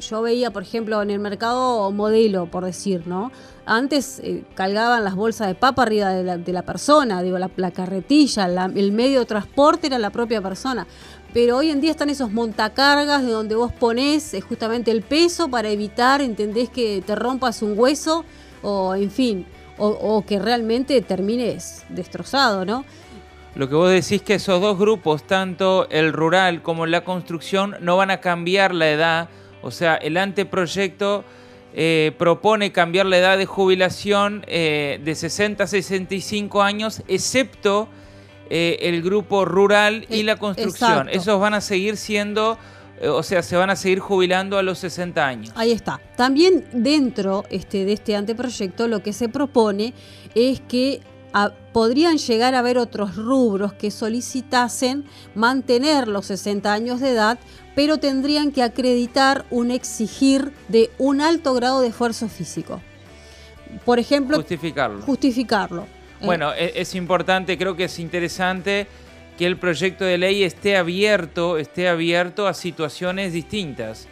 yo 0.00 0.22
veía, 0.22 0.50
por 0.50 0.62
ejemplo, 0.62 1.00
en 1.02 1.10
el 1.10 1.18
mercado 1.18 1.90
modelo, 1.92 2.46
por 2.46 2.64
decir, 2.64 3.06
¿no? 3.06 3.30
Antes 3.64 4.20
eh, 4.20 4.44
cargaban 4.54 5.04
las 5.04 5.14
bolsas 5.14 5.48
de 5.48 5.54
papa 5.54 5.82
arriba 5.82 6.10
de 6.10 6.52
la, 6.52 6.62
persona, 6.62 7.22
digo, 7.22 7.38
la, 7.38 7.70
carretilla, 7.70 8.46
el 8.46 8.92
medio 8.92 9.20
de 9.20 9.26
transporte 9.26 9.86
era 9.88 9.98
la 9.98 10.10
propia 10.10 10.40
persona. 10.40 10.86
Pero 11.36 11.58
hoy 11.58 11.70
en 11.70 11.82
día 11.82 11.90
están 11.90 12.08
esos 12.08 12.32
montacargas 12.32 13.22
de 13.22 13.30
donde 13.30 13.54
vos 13.54 13.70
ponés 13.70 14.32
eh, 14.32 14.40
justamente 14.40 14.90
el 14.90 15.02
peso 15.02 15.50
para 15.50 15.68
evitar, 15.68 16.22
entendés, 16.22 16.70
que 16.70 17.02
te 17.04 17.14
rompas 17.14 17.60
un 17.60 17.78
hueso 17.78 18.24
o, 18.62 18.94
en 18.94 19.10
fin, 19.10 19.46
o, 19.76 20.24
que 20.26 20.38
realmente 20.38 20.98
termines 21.02 21.84
destrozado, 21.90 22.64
¿no? 22.64 22.86
Lo 23.54 23.68
que 23.68 23.74
vos 23.74 23.90
decís 23.90 24.22
que 24.22 24.36
esos 24.36 24.62
dos 24.62 24.78
grupos, 24.78 25.26
tanto 25.26 25.86
el 25.90 26.14
rural 26.14 26.62
como 26.62 26.86
la 26.86 27.04
construcción, 27.04 27.76
no 27.80 27.98
van 27.98 28.10
a 28.10 28.22
cambiar 28.22 28.74
la 28.74 28.90
edad. 28.90 29.28
O 29.60 29.70
sea, 29.70 29.96
el 29.96 30.16
anteproyecto 30.16 31.22
eh, 31.74 32.12
propone 32.16 32.72
cambiar 32.72 33.04
la 33.04 33.18
edad 33.18 33.36
de 33.36 33.44
jubilación 33.44 34.42
eh, 34.46 35.02
de 35.04 35.14
60 35.14 35.64
a 35.64 35.66
65 35.66 36.62
años, 36.62 37.02
excepto 37.08 37.90
eh, 38.50 38.78
el 38.80 39.02
grupo 39.02 39.44
rural 39.44 40.06
y 40.08 40.22
la 40.22 40.36
construcción. 40.36 41.08
Esos 41.08 41.40
van 41.40 41.54
a 41.54 41.60
seguir 41.60 41.96
siendo 41.96 42.58
o 43.04 43.22
sea, 43.22 43.42
se 43.42 43.56
van 43.56 43.68
a 43.68 43.76
seguir 43.76 43.98
jubilando 43.98 44.56
a 44.56 44.62
los 44.62 44.78
60 44.78 45.26
años. 45.26 45.52
Ahí 45.54 45.70
está. 45.70 46.00
También 46.16 46.64
dentro 46.72 47.44
este, 47.50 47.84
de 47.84 47.92
este 47.92 48.16
anteproyecto 48.16 48.88
lo 48.88 49.02
que 49.02 49.12
se 49.12 49.28
propone 49.28 49.92
es 50.34 50.60
que 50.60 51.02
podrían 51.72 52.16
llegar 52.16 52.54
a 52.54 52.60
haber 52.60 52.78
otros 52.78 53.16
rubros 53.16 53.74
que 53.74 53.90
solicitasen 53.90 55.04
mantener 55.34 56.08
los 56.08 56.26
60 56.26 56.72
años 56.72 57.00
de 57.00 57.10
edad, 57.10 57.38
pero 57.74 57.98
tendrían 57.98 58.52
que 58.52 58.62
acreditar 58.62 59.44
un 59.50 59.70
exigir 59.70 60.52
de 60.68 60.90
un 60.98 61.20
alto 61.20 61.52
grado 61.52 61.80
de 61.80 61.88
esfuerzo 61.88 62.28
físico. 62.28 62.80
Por 63.84 63.98
ejemplo, 63.98 64.38
justificarlo. 64.38 65.02
Justificarlo. 65.02 65.86
Eh, 66.20 66.26
bueno, 66.26 66.52
es, 66.52 66.72
es 66.74 66.94
importante, 66.94 67.58
creo 67.58 67.76
que 67.76 67.84
es 67.84 67.98
interesante 67.98 68.86
que 69.36 69.46
el 69.46 69.56
proyecto 69.56 70.04
de 70.04 70.18
ley 70.18 70.44
esté 70.44 70.76
abierto, 70.76 71.58
esté 71.58 71.88
abierto 71.88 72.46
a 72.46 72.54
situaciones 72.54 73.32
distintas, 73.32 74.08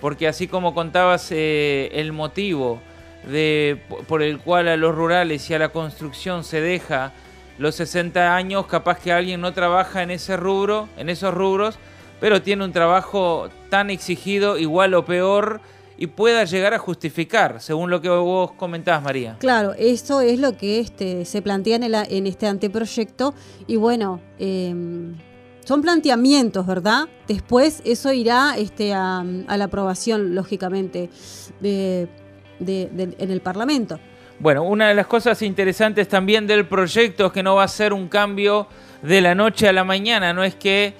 porque 0.00 0.28
así 0.28 0.46
como 0.46 0.74
contabas 0.74 1.28
eh, 1.32 1.90
el 1.92 2.12
motivo 2.12 2.80
de, 3.28 3.80
por 4.06 4.22
el 4.22 4.38
cual 4.38 4.68
a 4.68 4.76
los 4.76 4.94
rurales 4.94 5.48
y 5.50 5.54
a 5.54 5.58
la 5.58 5.70
construcción 5.70 6.44
se 6.44 6.60
deja 6.60 7.12
los 7.58 7.74
60 7.74 8.36
años, 8.36 8.66
capaz 8.66 9.00
que 9.00 9.12
alguien 9.12 9.40
no 9.40 9.52
trabaja 9.52 10.02
en 10.02 10.12
ese 10.12 10.36
rubro, 10.36 10.88
en 10.96 11.08
esos 11.08 11.34
rubros, 11.34 11.78
pero 12.20 12.40
tiene 12.40 12.64
un 12.64 12.72
trabajo 12.72 13.48
tan 13.68 13.90
exigido, 13.90 14.58
igual 14.58 14.94
o 14.94 15.04
peor, 15.04 15.60
y 15.98 16.06
pueda 16.06 16.44
llegar 16.44 16.72
a 16.72 16.78
justificar, 16.78 17.60
según 17.60 17.90
lo 17.90 18.00
que 18.00 18.08
vos 18.08 18.52
comentabas, 18.52 19.02
María. 19.02 19.36
Claro, 19.38 19.74
eso 19.74 20.20
es 20.20 20.38
lo 20.38 20.56
que 20.56 20.78
este, 20.78 21.24
se 21.24 21.42
plantea 21.42 21.76
en, 21.76 21.82
en 21.82 22.26
este 22.26 22.46
anteproyecto, 22.46 23.34
y 23.66 23.76
bueno, 23.76 24.20
em, 24.38 25.16
son 25.64 25.82
planteamientos, 25.82 26.64
¿verdad? 26.66 27.08
Después 27.26 27.82
eso 27.84 28.12
irá 28.12 28.56
este, 28.56 28.94
a, 28.94 29.18
a 29.48 29.56
la 29.56 29.64
aprobación, 29.64 30.34
lógicamente, 30.34 31.10
de 31.60 32.08
en 32.60 33.30
el 33.30 33.40
Parlamento. 33.40 33.98
Bueno, 34.40 34.62
una 34.62 34.88
de 34.88 34.94
las 34.94 35.06
cosas 35.06 35.42
interesantes 35.42 36.08
también 36.08 36.46
del 36.46 36.66
proyecto 36.66 37.26
es 37.26 37.32
que 37.32 37.42
no 37.42 37.56
va 37.56 37.64
a 37.64 37.68
ser 37.68 37.92
un 37.92 38.08
cambio 38.08 38.68
de 39.02 39.20
la 39.20 39.34
noche 39.34 39.68
a 39.68 39.72
la 39.72 39.84
mañana, 39.84 40.32
no 40.32 40.44
es 40.44 40.54
que 40.54 40.94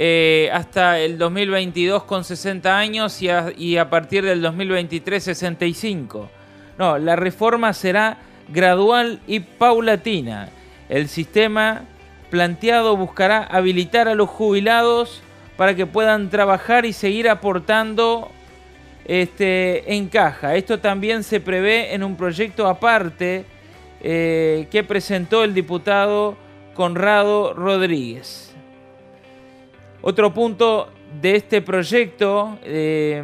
eh, 0.00 0.48
hasta 0.52 1.00
el 1.00 1.18
2022 1.18 2.04
con 2.04 2.22
60 2.22 2.78
años 2.78 3.20
y 3.20 3.76
a, 3.76 3.90
partir 3.90 4.24
del 4.24 4.40
2023 4.40 5.24
65. 5.24 6.30
No, 6.78 6.98
la 6.98 7.16
reforma 7.16 7.72
será 7.72 8.18
gradual 8.48 9.18
y 9.26 9.40
paulatina. 9.40 10.50
El 10.88 11.08
sistema 11.08 11.82
planteado 12.30 12.96
buscará 12.96 13.42
habilitar 13.42 14.06
a 14.06 14.14
los 14.14 14.28
jubilados 14.28 15.20
para 15.56 15.74
que 15.74 15.84
puedan 15.84 16.30
trabajar 16.30 16.86
y 16.86 16.92
seguir 16.92 17.28
aportando 17.28 18.30
este, 19.04 19.94
en 19.96 20.08
caja. 20.08 20.54
Esto 20.54 20.78
también 20.78 21.24
se 21.24 21.40
prevé 21.40 21.92
en 21.92 22.04
un 22.04 22.14
proyecto 22.16 22.68
aparte 22.68 23.44
eh, 24.00 24.68
que 24.70 24.84
presentó 24.84 25.42
el 25.42 25.54
diputado 25.54 26.36
Conrado 26.74 27.52
Rodríguez. 27.52 28.54
Otro 30.00 30.32
punto 30.32 30.92
de 31.20 31.36
este 31.36 31.60
proyecto, 31.60 32.58
eh, 32.62 33.22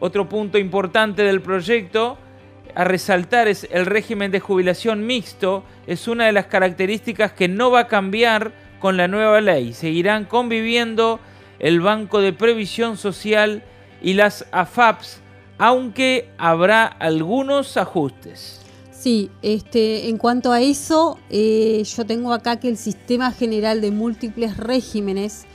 otro 0.00 0.28
punto 0.28 0.58
importante 0.58 1.22
del 1.22 1.40
proyecto 1.40 2.18
a 2.74 2.84
resaltar 2.84 3.48
es 3.48 3.66
el 3.70 3.86
régimen 3.86 4.30
de 4.30 4.40
jubilación 4.40 5.06
mixto, 5.06 5.64
es 5.86 6.06
una 6.08 6.26
de 6.26 6.32
las 6.32 6.46
características 6.46 7.32
que 7.32 7.48
no 7.48 7.70
va 7.70 7.80
a 7.80 7.86
cambiar 7.88 8.52
con 8.78 8.96
la 8.96 9.08
nueva 9.08 9.40
ley. 9.40 9.72
Seguirán 9.72 10.24
conviviendo 10.24 11.20
el 11.58 11.80
Banco 11.80 12.20
de 12.20 12.32
Previsión 12.32 12.96
Social 12.96 13.62
y 14.00 14.14
las 14.14 14.46
AFAPs, 14.52 15.20
aunque 15.58 16.28
habrá 16.38 16.84
algunos 16.86 17.76
ajustes. 17.76 18.57
Sí, 19.08 19.30
este, 19.40 20.10
en 20.10 20.18
cuanto 20.18 20.52
a 20.52 20.60
eso, 20.60 21.18
eh, 21.30 21.82
yo 21.82 22.04
tengo 22.04 22.34
acá 22.34 22.60
que 22.60 22.68
el 22.68 22.76
Sistema 22.76 23.32
General 23.32 23.80
de 23.80 23.90
Múltiples 23.90 24.58
Regímenes 24.58 25.46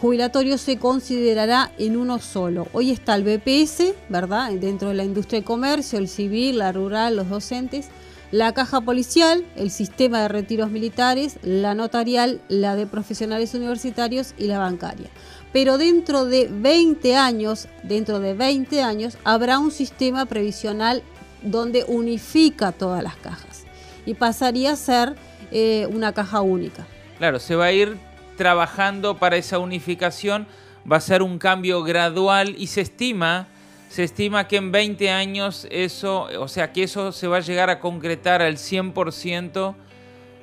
jubilatorio 0.00 0.58
se 0.58 0.78
considerará 0.78 1.70
en 1.78 1.96
uno 1.96 2.18
solo. 2.18 2.66
Hoy 2.72 2.90
está 2.90 3.14
el 3.14 3.22
BPS, 3.22 3.94
¿verdad? 4.08 4.50
Dentro 4.54 4.88
de 4.88 4.94
la 4.94 5.04
industria 5.04 5.38
de 5.38 5.44
comercio, 5.44 6.00
el 6.00 6.08
civil, 6.08 6.58
la 6.58 6.72
rural, 6.72 7.14
los 7.14 7.28
docentes, 7.28 7.90
la 8.32 8.52
caja 8.54 8.80
policial, 8.80 9.46
el 9.54 9.70
sistema 9.70 10.22
de 10.22 10.26
retiros 10.26 10.72
militares, 10.72 11.38
la 11.42 11.74
notarial, 11.76 12.40
la 12.48 12.74
de 12.74 12.88
profesionales 12.88 13.54
universitarios 13.54 14.34
y 14.36 14.46
la 14.46 14.58
bancaria. 14.58 15.10
Pero 15.52 15.78
dentro 15.78 16.24
de 16.24 16.48
20 16.50 17.14
años, 17.14 17.68
dentro 17.84 18.18
de 18.18 18.34
20 18.34 18.82
años, 18.82 19.16
habrá 19.22 19.60
un 19.60 19.70
sistema 19.70 20.26
previsional 20.26 21.04
donde 21.50 21.84
unifica 21.88 22.72
todas 22.72 23.02
las 23.02 23.16
cajas 23.16 23.64
y 24.04 24.14
pasaría 24.14 24.72
a 24.72 24.76
ser 24.76 25.14
eh, 25.50 25.86
una 25.90 26.12
caja 26.12 26.40
única. 26.40 26.86
Claro, 27.18 27.38
se 27.38 27.56
va 27.56 27.66
a 27.66 27.72
ir 27.72 27.96
trabajando 28.36 29.16
para 29.18 29.36
esa 29.36 29.58
unificación. 29.58 30.46
Va 30.90 30.98
a 30.98 31.00
ser 31.00 31.22
un 31.22 31.38
cambio 31.38 31.82
gradual 31.82 32.54
y 32.56 32.68
se 32.68 32.80
estima, 32.80 33.48
se 33.88 34.04
estima 34.04 34.46
que 34.46 34.56
en 34.56 34.70
20 34.70 35.10
años 35.10 35.66
eso, 35.70 36.28
o 36.38 36.46
sea, 36.46 36.72
que 36.72 36.84
eso 36.84 37.10
se 37.10 37.26
va 37.26 37.38
a 37.38 37.40
llegar 37.40 37.70
a 37.70 37.80
concretar 37.80 38.40
al 38.40 38.56
100% 38.56 39.74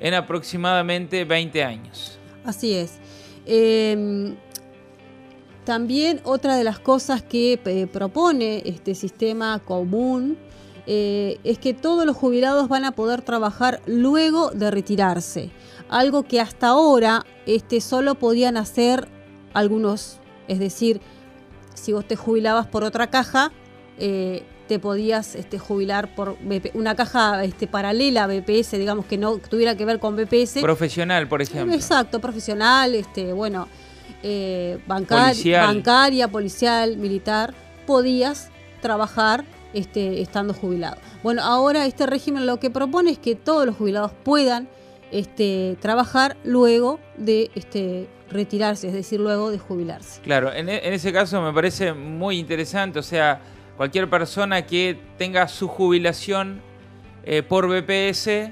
en 0.00 0.14
aproximadamente 0.14 1.24
20 1.24 1.64
años. 1.64 2.18
Así 2.44 2.74
es. 2.74 2.98
Em, 3.46 4.36
también 5.64 6.20
otra 6.24 6.56
de 6.56 6.64
las 6.64 6.78
cosas 6.78 7.22
que 7.22 7.58
eh, 7.64 7.86
propone 7.86 8.62
este 8.66 8.94
sistema 8.94 9.58
común 9.60 10.36
eh, 10.86 11.38
es 11.44 11.58
que 11.58 11.74
todos 11.74 12.04
los 12.06 12.16
jubilados 12.16 12.68
van 12.68 12.84
a 12.84 12.92
poder 12.92 13.22
trabajar 13.22 13.80
luego 13.86 14.50
de 14.50 14.70
retirarse 14.70 15.50
algo 15.88 16.24
que 16.24 16.40
hasta 16.40 16.68
ahora 16.68 17.24
este, 17.46 17.80
solo 17.80 18.14
podían 18.16 18.56
hacer 18.56 19.08
algunos, 19.52 20.18
es 20.48 20.58
decir, 20.58 21.00
si 21.74 21.92
vos 21.92 22.06
te 22.06 22.16
jubilabas 22.16 22.66
por 22.66 22.84
otra 22.84 23.08
caja, 23.10 23.52
eh, 23.98 24.42
te 24.66 24.78
podías 24.78 25.34
este, 25.34 25.58
jubilar 25.58 26.14
por 26.14 26.36
una 26.72 26.94
caja 26.94 27.44
este, 27.44 27.66
paralela 27.66 28.24
a 28.24 28.26
BPS, 28.26 28.72
digamos 28.72 29.06
que 29.06 29.18
no 29.18 29.38
tuviera 29.38 29.76
que 29.76 29.84
ver 29.84 30.00
con 30.00 30.16
BPS. 30.16 30.60
Profesional, 30.62 31.28
por 31.28 31.42
ejemplo. 31.42 31.74
Exacto, 31.74 32.20
profesional, 32.20 32.94
este, 32.94 33.32
bueno, 33.32 33.68
eh, 34.22 34.78
bancaria, 34.86 36.28
policial, 36.28 36.96
militar, 36.96 37.54
podías 37.86 38.50
trabajar 38.80 39.44
este, 39.74 40.22
estando 40.22 40.54
jubilado. 40.54 40.96
Bueno, 41.22 41.42
ahora 41.42 41.84
este 41.86 42.06
régimen 42.06 42.46
lo 42.46 42.58
que 42.58 42.70
propone 42.70 43.10
es 43.10 43.18
que 43.18 43.34
todos 43.34 43.66
los 43.66 43.76
jubilados 43.76 44.12
puedan 44.22 44.68
este, 45.10 45.76
trabajar 45.80 46.36
luego 46.44 46.98
de 47.16 47.50
este, 47.54 48.08
retirarse, 48.30 48.88
es 48.88 48.94
decir, 48.94 49.20
luego 49.20 49.50
de 49.50 49.58
jubilarse. 49.58 50.20
Claro, 50.22 50.52
en, 50.52 50.68
e, 50.68 50.94
ese 50.94 51.12
caso 51.12 51.40
me 51.42 51.52
parece 51.52 51.92
muy 51.92 52.38
interesante, 52.38 52.98
o 52.98 53.02
sea, 53.02 53.40
cualquier 53.76 54.08
persona 54.08 54.66
que 54.66 54.98
tenga 55.18 55.46
su 55.48 55.68
jubilación 55.68 56.62
eh, 57.24 57.42
por 57.42 57.68
BPS 57.68 58.50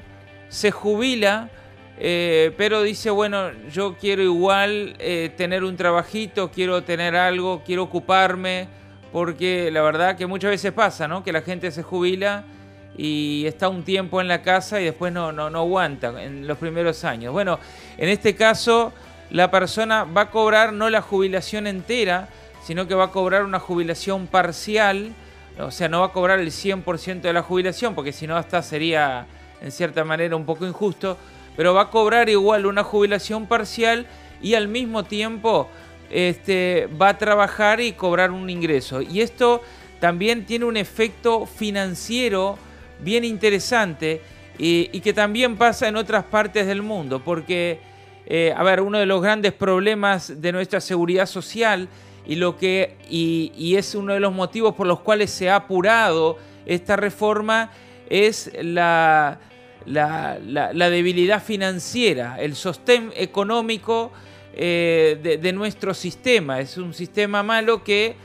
se 0.49 0.71
jubila, 0.71 1.51
eh, 1.99 2.53
pero 2.57 2.83
dice, 2.83 3.11
bueno, 3.11 3.51
yo 3.71 3.97
quiero 3.97 4.23
igual 4.23 4.97
eh, 4.99 5.33
tener 5.37 5.65
un 5.65 5.77
trabajito, 5.77 6.51
quiero 6.51 6.83
tener 6.83 7.17
algo, 7.17 7.63
quiero 7.65 7.85
ocuparme, 7.85 8.69
porque 9.13 9.71
la 9.71 9.83
verdad 9.83 10.17
que 10.17 10.27
muchas 10.27 10.51
veces 10.51 10.73
pasa, 10.73 11.07
¿no? 11.07 11.23
Que 11.23 11.33
la 11.33 11.43
gente 11.43 11.71
se 11.71 11.83
jubila 11.83 12.45
y 12.97 13.45
está 13.47 13.69
un 13.69 13.85
tiempo 13.85 14.21
en 14.21 14.29
la 14.29 14.43
casa 14.43 14.81
y 14.81 14.85
después 14.85 15.13
no, 15.13 15.33
no, 15.33 15.47
aguanta 15.59 16.23
en 16.23 16.47
los 16.47 16.59
primeros 16.59 17.05
años. 17.05 17.33
Bueno, 17.33 17.59
en 17.99 18.09
este 18.09 18.35
caso 18.35 18.93
la 19.31 19.51
persona 19.51 20.05
va 20.05 20.23
a 20.23 20.31
cobrar 20.31 20.73
no 20.73 20.91
la 20.91 21.03
jubilación 21.03 21.67
entera, 21.67 22.29
sino 22.63 22.87
que 22.87 22.95
va 22.95 23.05
a 23.05 23.11
cobrar 23.11 23.45
una 23.45 23.59
jubilación 23.59 24.27
parcial, 24.27 25.13
o 25.59 25.71
sea, 25.71 25.89
no 25.89 26.01
va 26.01 26.07
a 26.07 26.13
cobrar 26.13 26.41
el 26.41 26.51
100% 26.51 27.21
de 27.21 27.33
la 27.33 27.43
jubilación, 27.43 27.95
porque 27.95 28.13
si 28.13 28.27
no 28.27 28.37
hasta 28.37 28.63
sería 28.63 29.27
en 29.61 29.73
cierta 29.73 30.05
manera 30.05 30.37
un 30.37 30.45
poco 30.45 30.67
injusto, 30.67 31.17
pero 31.57 31.75
va 31.75 31.83
a 31.83 31.91
cobrar 31.91 32.29
igual 32.29 32.67
una 32.67 32.83
jubilación 32.83 33.47
parcial 33.47 34.07
y 34.41 34.55
al 34.55 34.69
mismo 34.69 35.05
tiempo 35.05 35.69
este, 36.13 36.89
va 37.01 37.11
a 37.11 37.19
trabajar 37.19 37.81
y 37.81 37.93
cobrar 37.93 38.31
un 38.31 38.49
ingreso. 38.51 39.01
Y 39.01 39.21
esto 39.21 39.63
también 39.99 40.45
tiene 40.45 40.65
un 40.65 40.77
efecto 40.77 41.47
financiero 41.47 42.59
bien 43.01 43.25
interesante 43.25 44.21
y, 44.59 45.01
que 45.01 45.13
también 45.13 45.57
pasa 45.57 45.89
en 45.89 45.97
otras 45.97 46.25
partes 46.25 46.67
del 46.67 46.83
mundo, 46.83 47.23
porque, 47.25 47.81
eh, 48.27 48.55
a 48.57 48.63
ver, 48.63 48.81
uno 48.81 48.99
de 48.99 49.07
los 49.07 49.23
grandes 49.23 49.53
problemas 49.53 50.41
de 50.41 50.53
nuestra 50.53 50.81
seguridad 50.81 51.27
social 51.27 51.89
y, 52.27 52.37
lo 52.37 52.57
que, 52.57 52.97
y, 53.09 53.75
es 53.77 53.95
uno 53.95 54.13
de 54.13 54.21
los 54.21 54.33
motivos 54.33 54.75
por 54.75 54.87
los 54.87 55.01
cuales 55.01 55.31
se 55.31 55.51
ha 55.51 55.57
apurado 55.57 56.39
esta 56.67 56.97
reforma 56.97 57.71
es 58.09 58.53
la, 58.61 59.41
la, 59.87 60.91
debilidad 60.91 61.43
financiera, 61.43 62.37
el 62.39 62.55
sostén 62.55 63.13
económico 63.17 64.13
eh, 64.55 65.39
de, 65.41 65.53
nuestro 65.55 65.95
sistema. 65.95 66.61
Es 66.61 66.77
un 66.77 66.93
sistema 66.93 67.43
malo 67.43 67.83
que 67.83 68.17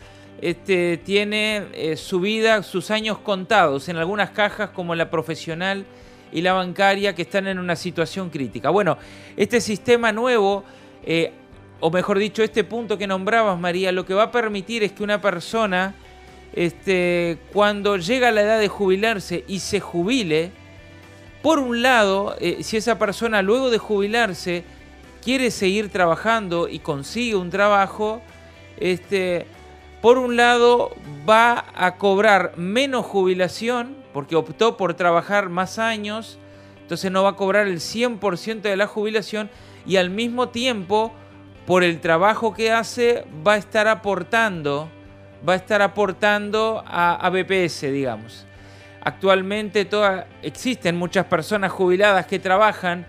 este, 0.41 0.97
tiene 0.97 1.67
eh, 1.73 1.95
su 1.95 2.19
vida, 2.19 2.63
sus 2.63 2.91
años 2.91 3.17
contados 3.19 3.87
en 3.87 3.95
algunas 3.95 4.31
cajas 4.31 4.71
como 4.71 4.93
la 4.93 5.09
profesional 5.09 5.85
y 6.33 6.41
la 6.41 6.51
bancaria 6.51 7.15
que 7.15 7.21
están 7.21 7.47
en 7.47 7.59
una 7.59 7.77
situación 7.77 8.29
crítica. 8.29 8.69
Bueno, 8.69 8.97
este 9.37 9.61
sistema 9.61 10.11
nuevo, 10.11 10.65
eh, 11.05 11.31
o 11.79 11.89
mejor 11.91 12.19
dicho, 12.19 12.43
este 12.43 12.65
punto 12.65 12.97
que 12.97 13.07
nombrabas, 13.07 13.57
María, 13.57 13.93
lo 13.93 14.05
que 14.05 14.13
va 14.13 14.23
a 14.23 14.31
permitir 14.31 14.83
es 14.83 14.91
que 14.91 15.03
una 15.03 15.21
persona, 15.21 15.95
este, 16.51 17.37
cuando 17.53 17.95
llega 17.95 18.27
a 18.27 18.31
la 18.31 18.41
edad 18.41 18.59
de 18.59 18.67
jubilarse 18.67 19.45
y 19.47 19.59
se 19.59 19.79
jubile, 19.79 20.51
por 21.41 21.59
un 21.59 21.81
lado, 21.81 22.35
si 22.59 22.75
esa 22.75 22.99
persona 22.99 23.41
luego 23.41 23.69
de 23.69 23.77
jubilarse 23.77 24.65
quiere 25.27 25.51
seguir 25.51 25.89
trabajando 25.89 26.69
y 26.69 26.79
consigue 26.79 27.35
un 27.35 27.49
trabajo, 27.49 28.21
este, 28.77 29.45
por 30.01 30.17
un 30.17 30.37
lado 30.37 30.95
va 31.29 31.65
a 31.75 31.97
cobrar 31.97 32.53
menos 32.55 33.05
jubilación 33.05 33.97
porque 34.13 34.37
optó 34.37 34.77
por 34.77 34.93
trabajar 34.93 35.49
más 35.49 35.79
años, 35.79 36.39
entonces 36.81 37.11
no 37.11 37.23
va 37.23 37.31
a 37.31 37.35
cobrar 37.35 37.67
el 37.67 37.81
100% 37.81 38.61
de 38.61 38.77
la 38.77 38.87
jubilación 38.87 39.49
y 39.85 39.97
al 39.97 40.11
mismo 40.11 40.47
tiempo 40.47 41.11
por 41.65 41.83
el 41.83 41.99
trabajo 41.99 42.53
que 42.53 42.71
hace 42.71 43.25
va 43.45 43.55
a 43.55 43.57
estar 43.57 43.89
aportando, 43.89 44.89
va 45.45 45.51
a 45.51 45.57
estar 45.57 45.81
aportando 45.81 46.81
a, 46.87 47.29
BPS, 47.29 47.81
digamos. 47.91 48.45
Actualmente 49.01 49.89
existen 50.41 50.95
muchas 50.95 51.25
personas 51.25 51.73
jubiladas 51.73 52.27
que 52.27 52.39
trabajan, 52.39 53.05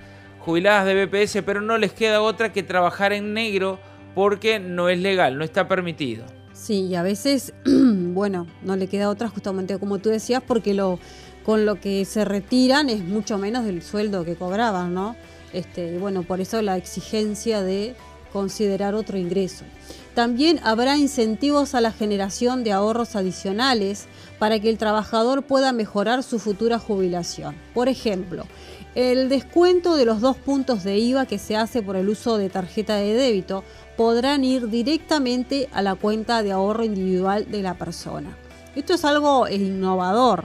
jubiladas 0.48 0.87
de 0.87 1.04
BPS, 1.04 1.42
pero 1.44 1.61
no 1.61 1.76
les 1.76 1.92
queda 1.92 2.22
otra 2.22 2.54
que 2.54 2.62
trabajar 2.62 3.12
en 3.12 3.34
negro 3.34 3.78
porque 4.14 4.58
no 4.58 4.88
es 4.88 4.98
legal, 4.98 5.37
no 5.37 5.44
está 5.44 5.68
permitido. 5.68 6.24
Sí, 6.54 6.87
y 6.87 6.94
a 6.94 7.02
veces, 7.02 7.52
bueno, 7.66 8.46
no 8.62 8.74
le 8.74 8.87
queda 8.87 9.11
otra 9.11 9.28
justamente 9.28 9.78
como 9.78 9.98
tú 9.98 10.08
decías, 10.08 10.42
porque 10.46 10.72
lo 10.72 10.98
con 11.44 11.66
lo 11.66 11.78
que 11.78 12.06
se 12.06 12.24
retiran 12.24 12.88
es 12.88 13.04
mucho 13.04 13.37
menos 13.37 13.66
del 13.66 13.82
sueldo 13.82 14.24
que 14.24 14.37
cobraban, 14.37 14.94
¿no? 14.94 15.16
Este, 15.52 15.98
bueno, 15.98 16.22
por 16.22 16.40
eso 16.40 16.62
la 16.62 16.78
exigencia 16.78 17.61
de 17.61 17.94
considerar 18.32 18.94
otro 18.94 19.18
ingreso. 19.18 19.66
También 20.14 20.61
habrá 20.64 20.96
incentivos 20.96 21.74
a 21.74 21.82
la 21.82 21.92
generación 21.92 22.64
de 22.64 22.72
ahorros 22.72 23.16
adicionales 23.16 24.06
para 24.38 24.58
que 24.58 24.70
el 24.70 24.78
trabajador 24.78 25.42
pueda 25.42 25.72
mejorar 25.72 26.22
su 26.22 26.38
futura 26.38 26.78
jubilación. 26.78 27.54
Por 27.74 27.88
ejemplo, 27.88 28.46
El 28.94 29.29
descuento 29.29 29.96
de 29.96 30.05
los 30.05 30.20
dos 30.20 30.37
puntos 30.37 30.83
de 30.83 30.98
IVA 30.98 31.27
que 31.27 31.38
se 31.38 31.57
hace 31.57 31.83
por 31.83 31.96
el 31.96 32.09
uso 32.09 32.38
de 32.38 32.48
tarjeta 32.48 32.96
de 32.96 33.14
débito 33.14 33.62
podrán 33.96 34.44
ir 34.44 34.68
directamente 34.68 35.68
a 35.72 35.83
la 35.83 35.94
cuenta 35.94 36.42
de 36.42 36.53
ahorro 36.53 36.85
individual 36.85 37.51
de 37.51 37.62
la 37.62 37.74
persona. 37.74 38.37
Esto 38.74 38.94
es 38.94 39.05
algo 39.05 39.48
innovador, 39.48 40.44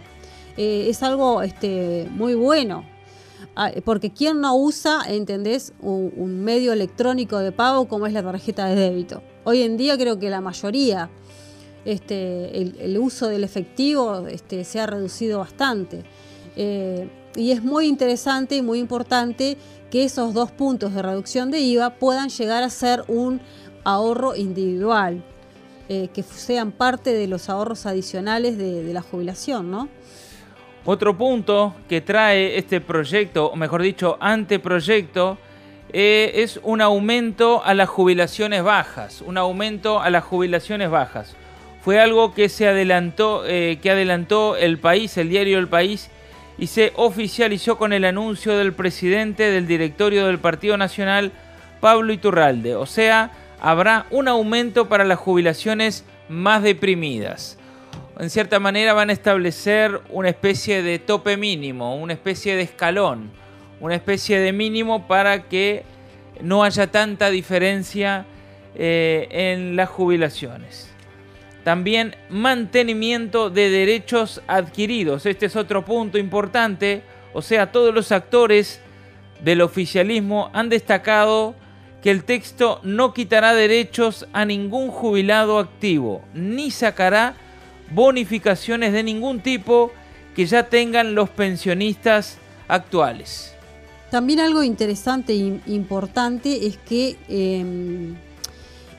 eh, 0.57 0.87
es 0.89 1.03
algo 1.03 1.41
este, 1.41 2.07
muy 2.11 2.35
bueno, 2.35 2.83
ah, 3.55 3.71
porque 3.85 4.11
¿quién 4.11 4.41
no 4.41 4.55
usa, 4.55 5.01
entendés, 5.07 5.73
un, 5.81 6.43
medio 6.43 6.73
electrónico 6.73 7.39
de 7.39 7.51
pago 7.51 7.87
como 7.87 8.07
es 8.07 8.13
la 8.13 8.23
tarjeta 8.23 8.65
de 8.65 8.75
débito? 8.75 9.21
Hoy 9.45 9.61
en 9.61 9.77
día 9.77 9.97
creo 9.97 10.19
que 10.19 10.29
la 10.29 10.41
mayoría, 10.41 11.09
este, 11.85 12.61
el, 12.61 12.97
uso 12.97 13.27
del 13.27 13.43
efectivo 13.43 14.27
este, 14.27 14.63
se 14.63 14.79
ha 14.79 14.85
reducido 14.85 15.39
bastante. 15.39 16.03
Eh, 16.55 17.07
y 17.35 17.51
es 17.51 17.63
muy 17.63 17.87
interesante 17.87 18.55
y 18.55 18.61
muy 18.61 18.79
importante 18.79 19.57
que 19.89 20.03
esos 20.03 20.33
dos 20.33 20.51
puntos 20.51 20.93
de 20.93 21.01
reducción 21.01 21.51
de 21.51 21.59
IVA 21.59 21.91
puedan 21.91 22.29
llegar 22.29 22.63
a 22.63 22.69
ser 22.69 23.03
un 23.07 23.41
ahorro 23.83 24.35
individual, 24.35 25.23
eh, 25.89 26.09
que 26.13 26.23
sean 26.23 26.71
parte 26.71 27.13
de 27.13 27.27
los 27.27 27.49
ahorros 27.49 27.85
adicionales 27.85 28.57
de, 28.57 28.93
la 28.93 29.01
jubilación, 29.01 29.69
¿no? 29.69 29.89
Otro 30.85 31.17
punto 31.17 31.75
que 31.87 32.01
trae 32.01 32.57
este 32.57 32.81
proyecto, 32.81 33.47
o 33.47 33.55
mejor 33.55 33.81
dicho, 33.81 34.17
anteproyecto, 34.19 35.37
eh, 35.91 36.31
es 36.35 36.59
un 36.63 36.81
aumento 36.81 37.63
a 37.63 37.73
las 37.73 37.87
jubilaciones 37.87 38.63
bajas, 38.63 39.21
un 39.21 39.37
aumento 39.37 40.01
a 40.01 40.09
las 40.09 40.23
jubilaciones 40.23 40.89
bajas. 40.89 41.35
Fue 41.81 41.99
algo 41.99 42.33
que 42.33 42.49
se 42.49 42.67
adelantó, 42.67 43.43
eh, 43.45 43.79
que 43.81 43.91
adelantó 43.91 44.55
el 44.55 44.79
país, 44.79 45.17
el 45.17 45.29
diario 45.29 45.59
El 45.59 45.67
País, 45.67 46.09
y 46.57 46.67
se 46.67 46.93
oficializó 46.95 47.77
con 47.77 47.93
el 47.93 48.05
anuncio 48.05 48.57
del 48.57 48.73
presidente 48.73 49.49
del 49.49 49.67
directorio 49.67 50.27
del 50.27 50.39
Partido 50.39 50.77
Nacional, 50.77 51.31
Pablo 51.79 52.13
Iturralde. 52.13 52.75
O 52.75 52.85
sea, 52.85 53.31
habrá 53.59 54.05
un 54.11 54.27
aumento 54.27 54.87
para 54.87 55.03
las 55.03 55.19
jubilaciones 55.19 56.05
más 56.29 56.63
deprimidas. 56.63 57.57
En 58.19 58.29
cierta 58.29 58.59
manera 58.59 58.93
van 58.93 59.09
a 59.09 59.13
establecer 59.13 59.99
una 60.09 60.29
especie 60.29 60.83
de 60.83 60.99
tope 60.99 61.35
mínimo, 61.35 61.95
una 61.95 62.13
especie 62.13 62.55
de 62.55 62.61
escalón, 62.61 63.31
una 63.79 63.95
especie 63.95 64.39
de 64.39 64.53
mínimo 64.53 65.07
para 65.07 65.43
que 65.43 65.83
no 66.41 66.63
haya 66.63 66.87
tanta 66.87 67.29
diferencia 67.31 68.25
eh, 68.75 69.27
en 69.31 69.75
las 69.75 69.89
jubilaciones. 69.89 70.92
También 71.63 72.15
mantenimiento 72.29 73.49
de 73.49 73.69
derechos 73.69 74.41
adquiridos. 74.47 75.25
Este 75.25 75.45
es 75.45 75.55
otro 75.55 75.85
punto 75.85 76.17
importante. 76.17 77.03
O 77.33 77.41
sea, 77.41 77.71
todos 77.71 77.93
los 77.93 78.11
actores 78.11 78.81
del 79.43 79.61
oficialismo 79.61 80.49
han 80.53 80.69
destacado 80.69 81.55
que 82.01 82.11
el 82.11 82.25
texto 82.25 82.81
no 82.83 83.13
quitará 83.13 83.53
derechos 83.53 84.27
a 84.33 84.43
ningún 84.43 84.89
jubilado 84.89 85.57
activo, 85.57 86.21
ni 86.33 86.69
sacará 86.69 87.35
bonificaciones 87.91 88.91
de 88.91 89.03
ningún 89.03 89.39
tipo 89.39 89.91
que 90.35 90.45
ya 90.45 90.67
tengan 90.67 91.15
los 91.15 91.29
pensionistas 91.29 92.39
actuales. 92.67 93.53
También 94.11 94.41
algo 94.41 94.63
interesante 94.63 95.33
e 95.33 95.59
importante 95.67 96.67
es 96.67 96.77
que 96.77 97.15
em, 97.29 98.15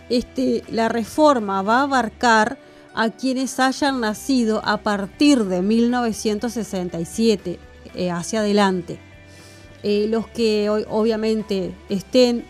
este, 0.08 0.62
la 0.70 0.88
reforma 0.88 1.62
va 1.62 1.80
a 1.80 1.82
abarcar 1.82 2.58
a 2.94 3.10
quienes 3.10 3.58
hayan 3.58 4.00
nacido 4.00 4.60
a 4.64 4.78
partir 4.78 5.44
de 5.44 5.62
1967 5.62 7.58
eh, 7.94 8.10
hacia 8.10 8.40
adelante. 8.40 8.98
Eh, 9.82 10.06
los 10.08 10.28
que 10.28 10.70
hoy, 10.70 10.84
obviamente 10.88 11.74
estén, 11.88 12.44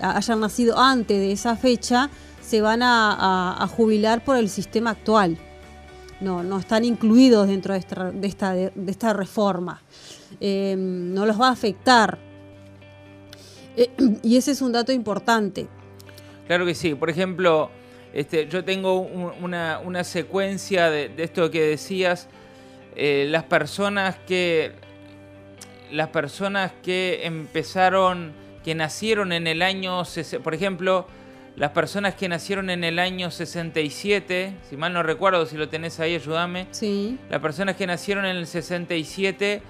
hayan 0.00 0.40
nacido 0.40 0.78
antes 0.78 1.18
de 1.18 1.32
esa 1.32 1.56
fecha, 1.56 2.10
se 2.40 2.60
van 2.60 2.82
a, 2.82 3.68
jubilar 3.76 4.24
por 4.24 4.36
el 4.36 4.48
sistema 4.48 4.90
actual. 4.90 5.38
No, 6.20 6.42
no 6.42 6.58
están 6.58 6.84
incluidos 6.84 7.48
dentro 7.48 7.74
de 7.74 8.26
esta, 8.26 9.12
reforma. 9.12 9.82
Eh, 10.40 10.74
no 10.76 11.26
los 11.26 11.40
va 11.40 11.48
a 11.48 11.52
afectar. 11.52 12.18
y 14.22 14.36
ese 14.36 14.52
es 14.52 14.62
un 14.62 14.72
dato 14.72 14.92
importante. 14.92 15.68
Claro 16.46 16.66
que 16.66 16.74
sí. 16.74 16.94
Por 16.94 17.10
ejemplo, 17.10 17.70
este, 18.12 18.46
yo 18.48 18.64
tengo 18.64 19.00
una, 19.00 20.04
secuencia 20.04 20.90
de, 20.90 21.10
esto 21.18 21.50
que 21.50 21.62
decías. 21.62 22.28
Eh, 22.96 23.26
las 23.28 23.44
personas 23.44 24.16
que. 24.26 24.72
Las 25.90 26.08
personas 26.08 26.72
que 26.82 27.20
empezaron. 27.24 28.32
que 28.64 28.74
nacieron 28.74 29.32
en 29.32 29.46
el 29.46 29.62
año. 29.62 30.02
Por 30.42 30.54
ejemplo, 30.54 31.06
las 31.56 31.72
personas 31.72 32.14
que 32.14 32.28
nacieron 32.28 32.70
en 32.70 32.82
el 32.82 32.98
año 32.98 33.30
67, 33.30 34.54
si 34.68 34.76
mal 34.76 34.92
no 34.92 35.02
recuerdo, 35.02 35.44
si 35.46 35.56
lo 35.56 35.68
tenés 35.68 36.00
ahí, 36.00 36.14
ayúdame. 36.14 36.66
Sí. 36.70 37.18
Las 37.28 37.40
personas 37.40 37.76
que 37.76 37.86
nacieron 37.86 38.24
en 38.24 38.36
el 38.36 38.46
67 38.46 39.62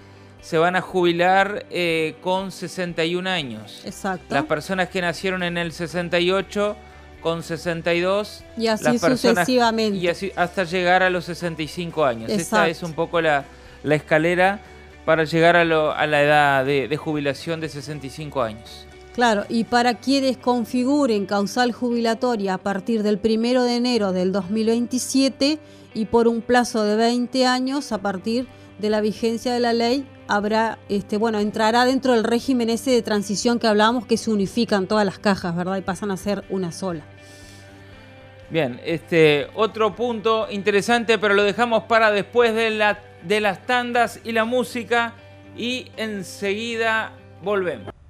se 0.43 0.59
van 0.59 0.75
a 0.77 0.81
jubilar 0.81 1.67
eh, 1.71 2.17
con 2.21 2.51
61 2.51 3.31
años. 3.31 3.81
Exacto. 3.85 4.35
Las 4.35 4.45
personas 4.45 4.89
que 4.89 5.01
nacieron 5.01 5.43
en 5.45 5.57
el 5.57 5.73
68 5.73 6.77
con 7.23 7.45
62. 7.45 8.43
Y 8.59 8.67
así 8.67 8.99
sucesivamente. 8.99 9.97
y 9.97 10.09
así 10.09 10.33
hasta 10.35 10.65
llegar 10.65 11.05
a 11.05 11.11
los 11.11 11.25
65 11.27 12.05
años. 12.05 12.31
Esta 12.31 12.69
es 12.69 12.83
un 12.83 12.93
poco 12.93 13.21
la, 13.21 13.45
escalera 13.85 14.61
para 15.05 15.25
llegar 15.25 15.57
a, 15.57 15.65
la 15.65 16.23
edad 16.23 16.65
de, 16.65 16.89
de, 16.89 16.97
jubilación 16.97 17.61
de 17.61 17.69
65 17.69 18.43
años. 18.43 18.87
Claro, 19.15 19.45
y 19.49 19.65
para 19.65 19.95
quienes 19.95 20.39
configuren 20.39 21.27
causal 21.27 21.71
jubilatoria 21.71 22.55
a 22.55 22.59
partir 22.59 23.03
del 23.05 23.21
1 23.23 23.63
de 23.63 23.77
enero 23.77 24.13
del 24.13 24.33
2027 24.33 25.59
y 25.95 26.05
por 26.07 26.27
un 26.27 26.41
plazo 26.41 26.83
de 26.83 26.97
20 26.97 27.47
años 27.47 27.93
a 27.93 27.99
partir 27.99 28.47
de 28.47 28.62
la 28.81 29.01
vigencia 29.01 29.53
de 29.53 29.61
la 29.61 29.73
ley 29.73 30.07
habrá, 30.29 30.79
este, 30.89 31.17
bueno, 31.17 31.39
entrará 31.39 31.85
dentro 31.85 32.13
del 32.13 32.25
régimen 32.25 32.71
ese 32.71 32.91
de 32.91 33.03
transición 33.03 33.59
que 33.59 33.67
hablábamos 33.67 34.07
que 34.07 34.17
se 34.17 34.31
unifican 34.31 34.87
todas 34.87 35.05
las 35.05 35.19
cajas, 35.19 35.55
¿verdad? 35.55 35.77
Y 35.77 35.83
pasan 35.83 36.11
a 36.11 36.17
ser 36.17 36.45
una 36.49 36.73
sola. 36.73 37.05
Bien, 38.51 38.81
este 38.85 39.49
otro 39.55 39.95
punto 39.95 40.47
interesante, 40.51 41.19
pero 41.19 41.35
lo 41.35 41.43
dejamos 41.43 41.85
para 41.85 42.11
después 42.11 42.55
de, 42.55 42.71
la, 42.71 42.99
de 43.23 43.41
las 43.41 43.67
tandas 43.67 44.21
y 44.25 44.33
la 44.33 44.45
música 44.45 45.15
y 45.57 45.91
enseguida 45.97 47.13
volvemos. 47.43 48.02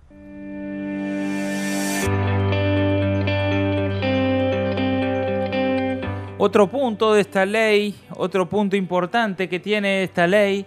Otro 6.45 6.67
punto 6.67 7.15
de 7.15 7.21
esta 7.21 7.47
ley, 7.47 7.95
otro 8.17 8.49
punto 8.49 8.75
importante 8.75 9.49
que 9.49 9.61
tiene 9.61 10.03
esta 10.03 10.27
ley 10.27 10.67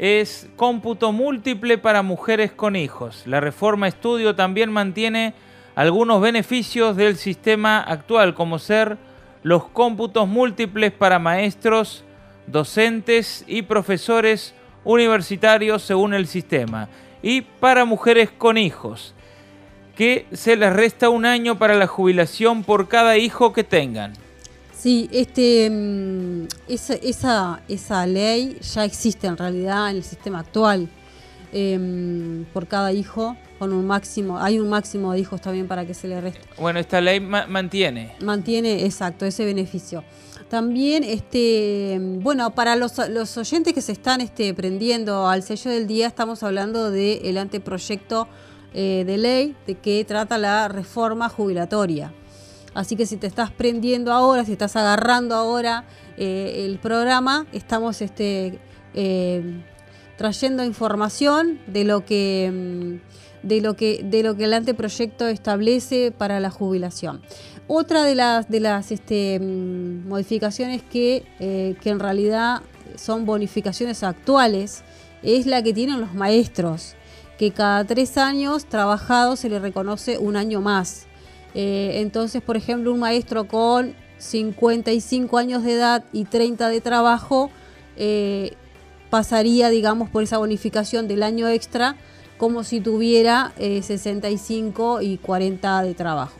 es 0.00 0.48
cómputo 0.56 1.12
múltiple 1.12 1.78
para 1.78 2.02
mujeres 2.02 2.50
con 2.50 2.74
hijos. 2.74 3.22
La 3.24 3.38
reforma 3.38 3.86
estudio 3.86 4.34
también 4.34 4.72
mantiene 4.72 5.32
algunos 5.76 6.20
beneficios 6.20 6.96
del 6.96 7.14
sistema 7.18 7.78
actual, 7.78 8.34
como 8.34 8.58
ser 8.58 8.98
los 9.44 9.68
cómputos 9.68 10.26
múltiples 10.26 10.90
para 10.90 11.20
maestros, 11.20 12.02
docentes 12.48 13.44
y 13.46 13.62
profesores 13.62 14.56
universitarios 14.82 15.82
según 15.82 16.14
el 16.14 16.26
sistema, 16.26 16.88
y 17.22 17.42
para 17.42 17.84
mujeres 17.84 18.32
con 18.36 18.58
hijos, 18.58 19.14
que 19.94 20.26
se 20.32 20.56
les 20.56 20.72
resta 20.72 21.10
un 21.10 21.26
año 21.26 21.60
para 21.60 21.76
la 21.76 21.86
jubilación 21.86 22.64
por 22.64 22.88
cada 22.88 23.18
hijo 23.18 23.52
que 23.52 23.62
tengan. 23.62 24.25
Sí, 24.86 25.08
este, 25.10 25.68
mm, 25.68 26.46
esa, 26.68 27.60
esa, 27.66 28.06
ley 28.06 28.56
ya 28.60 28.84
existe 28.84 29.26
en 29.26 29.36
realidad 29.36 29.90
en 29.90 29.96
el 29.96 30.04
sistema 30.04 30.38
actual. 30.38 30.88
Em, 31.52 32.44
por 32.52 32.68
cada 32.68 32.92
hijo, 32.92 33.36
con 33.58 33.72
un 33.72 33.84
máximo, 33.84 34.38
hay 34.38 34.60
un 34.60 34.68
máximo 34.68 35.12
de 35.12 35.18
hijos 35.18 35.40
también 35.40 35.66
para 35.66 35.84
que 35.84 35.92
se 35.92 36.06
le 36.06 36.20
reste. 36.20 36.40
Bueno, 36.60 36.78
esta 36.78 37.00
ley 37.00 37.18
mantiene. 37.18 38.12
Mantiene, 38.22 38.84
exacto, 38.84 39.26
ese 39.26 39.44
beneficio. 39.44 40.04
También, 40.48 41.02
este, 41.02 41.98
bueno, 42.20 42.54
para 42.54 42.76
los, 42.76 42.96
oyentes 43.36 43.74
que 43.74 43.82
se 43.82 43.90
están 43.90 44.20
este, 44.20 44.54
prendiendo 44.54 45.26
al 45.26 45.42
sello 45.42 45.72
del 45.72 45.88
día, 45.88 46.06
estamos 46.06 46.44
hablando 46.44 46.92
del 46.92 47.38
anteproyecto 47.38 48.28
eh, 48.72 49.02
de 49.04 49.18
ley 49.18 49.56
de 49.66 49.74
que 49.74 50.04
trata 50.04 50.38
la 50.38 50.68
reforma 50.68 51.28
jubilatoria. 51.28 52.12
Así 52.76 52.94
que 52.94 53.06
si 53.06 53.16
te 53.16 53.26
estás 53.26 53.50
prendiendo 53.50 54.12
ahora, 54.12 54.44
si 54.44 54.52
estás 54.52 54.76
agarrando 54.76 55.34
ahora 55.34 55.84
eh, 56.18 56.66
el 56.66 56.78
programa, 56.78 57.46
estamos 57.52 58.02
este, 58.02 58.58
eh, 58.92 59.62
trayendo 60.18 60.62
información 60.62 61.58
de 61.66 61.84
lo 61.84 62.04
que 62.04 63.00
mm, 63.02 63.46
de 63.48 63.60
lo 63.62 63.76
que 63.76 64.02
de 64.04 64.22
lo 64.22 64.36
que 64.36 64.44
el 64.44 64.52
anteproyecto 64.52 65.26
establece 65.26 66.12
para 66.12 66.38
la 66.38 66.50
jubilación. 66.50 67.22
Otra 67.66 68.02
de 68.02 68.14
las 68.14 68.50
de 68.50 68.60
las 68.60 68.92
este, 68.92 69.40
mm, 69.40 70.06
modificaciones 70.06 70.82
que, 70.82 71.24
eh, 71.40 71.76
que 71.80 71.88
en 71.88 71.98
realidad 71.98 72.60
son 72.96 73.24
bonificaciones 73.24 74.02
actuales 74.02 74.84
es 75.22 75.46
la 75.46 75.62
que 75.62 75.72
tienen 75.72 75.98
los 75.98 76.12
maestros. 76.12 76.94
que 77.38 77.50
cada 77.50 77.84
tres 77.84 78.16
años 78.16 78.64
trabajado 78.64 79.36
se 79.36 79.50
le 79.50 79.58
reconoce 79.58 80.16
un 80.16 80.36
año 80.36 80.62
más. 80.62 81.05
Eh, 81.58 82.02
entonces, 82.02 82.42
por 82.42 82.58
ejemplo, 82.58 82.92
un 82.92 83.00
maestro 83.00 83.48
con 83.48 83.94
55 84.18 85.38
años 85.38 85.62
de 85.62 85.72
edad 85.72 86.04
y 86.12 86.24
30 86.24 86.68
de 86.68 86.82
trabajo 86.82 87.50
eh, 87.96 88.52
pasaría, 89.08 89.70
digamos, 89.70 90.10
por 90.10 90.22
esa 90.22 90.36
bonificación 90.36 91.08
del 91.08 91.22
año 91.22 91.48
extra 91.48 91.96
como 92.36 92.62
si 92.62 92.82
tuviera 92.82 93.54
65 93.56 95.00
y 95.00 95.16
40 95.16 95.82
de 95.84 95.94
trabajo. 95.94 96.36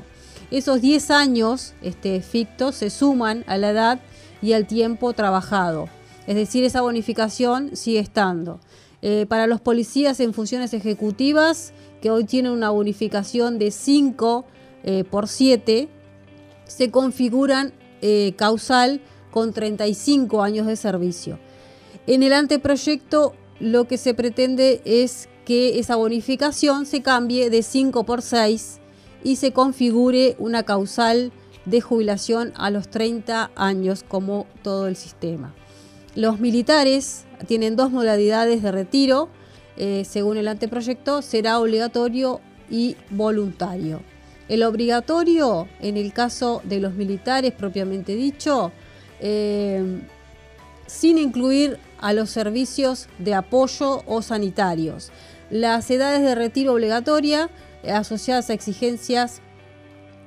Esos 0.50 0.82
10 0.82 1.10
años 1.10 1.72
este, 1.80 2.20
fictos 2.20 2.74
se 2.74 2.90
suman 2.90 3.44
a 3.46 3.56
la 3.56 3.70
edad 3.70 4.00
y 4.42 4.52
al 4.52 4.66
tiempo 4.66 5.14
trabajado. 5.14 5.88
Es 6.26 6.34
decir, 6.34 6.64
esa 6.64 6.82
bonificación 6.82 7.74
sigue 7.76 8.00
estando. 8.00 8.60
Eh, 9.02 9.26
para 9.28 9.46
los 9.46 9.60
policías 9.60 10.20
en 10.20 10.34
funciones 10.34 10.74
ejecutivas, 10.74 11.72
que 12.00 12.10
hoy 12.10 12.24
tienen 12.24 12.52
una 12.52 12.70
bonificación 12.70 13.58
de 13.58 13.70
5 13.70 14.44
eh, 14.86 15.04
por 15.04 15.28
7, 15.28 15.88
se 16.64 16.90
configuran 16.90 17.74
eh, 18.00 18.32
causal 18.36 19.00
con 19.30 19.52
35 19.52 20.42
años 20.42 20.66
de 20.66 20.76
servicio. 20.76 21.38
En 22.06 22.22
el 22.22 22.32
anteproyecto 22.32 23.34
lo 23.60 23.86
que 23.86 23.98
se 23.98 24.14
pretende 24.14 24.80
es 24.84 25.28
que 25.44 25.78
esa 25.78 25.96
bonificación 25.96 26.86
se 26.86 27.02
cambie 27.02 27.50
de 27.50 27.62
5 27.62 28.04
por 28.04 28.22
6 28.22 28.80
y 29.24 29.36
se 29.36 29.52
configure 29.52 30.36
una 30.38 30.62
causal 30.62 31.32
de 31.64 31.80
jubilación 31.80 32.52
a 32.56 32.70
los 32.70 32.88
30 32.88 33.50
años 33.56 34.04
como 34.06 34.46
todo 34.62 34.86
el 34.86 34.96
sistema. 34.96 35.54
Los 36.14 36.40
militares 36.40 37.24
tienen 37.46 37.76
dos 37.76 37.90
modalidades 37.90 38.62
de 38.62 38.72
retiro, 38.72 39.28
eh, 39.76 40.04
según 40.08 40.36
el 40.36 40.48
anteproyecto, 40.48 41.22
será 41.22 41.60
obligatorio 41.60 42.40
y 42.70 42.96
voluntario. 43.10 44.00
El 44.48 44.62
obligatorio, 44.62 45.68
en 45.80 45.96
el 45.96 46.12
caso 46.12 46.62
de 46.64 46.80
los 46.80 46.94
militares 46.94 47.52
propiamente 47.52 48.14
dicho, 48.14 48.72
eh, 49.20 50.00
sin 50.86 51.18
incluir 51.18 51.78
a 51.98 52.12
los 52.12 52.30
servicios 52.30 53.08
de 53.18 53.34
apoyo 53.34 54.02
o 54.06 54.22
sanitarios. 54.22 55.10
Las 55.50 55.90
edades 55.90 56.22
de 56.22 56.34
retiro 56.34 56.74
obligatoria 56.74 57.50
asociadas 57.92 58.50
a 58.50 58.52
exigencias 58.52 59.40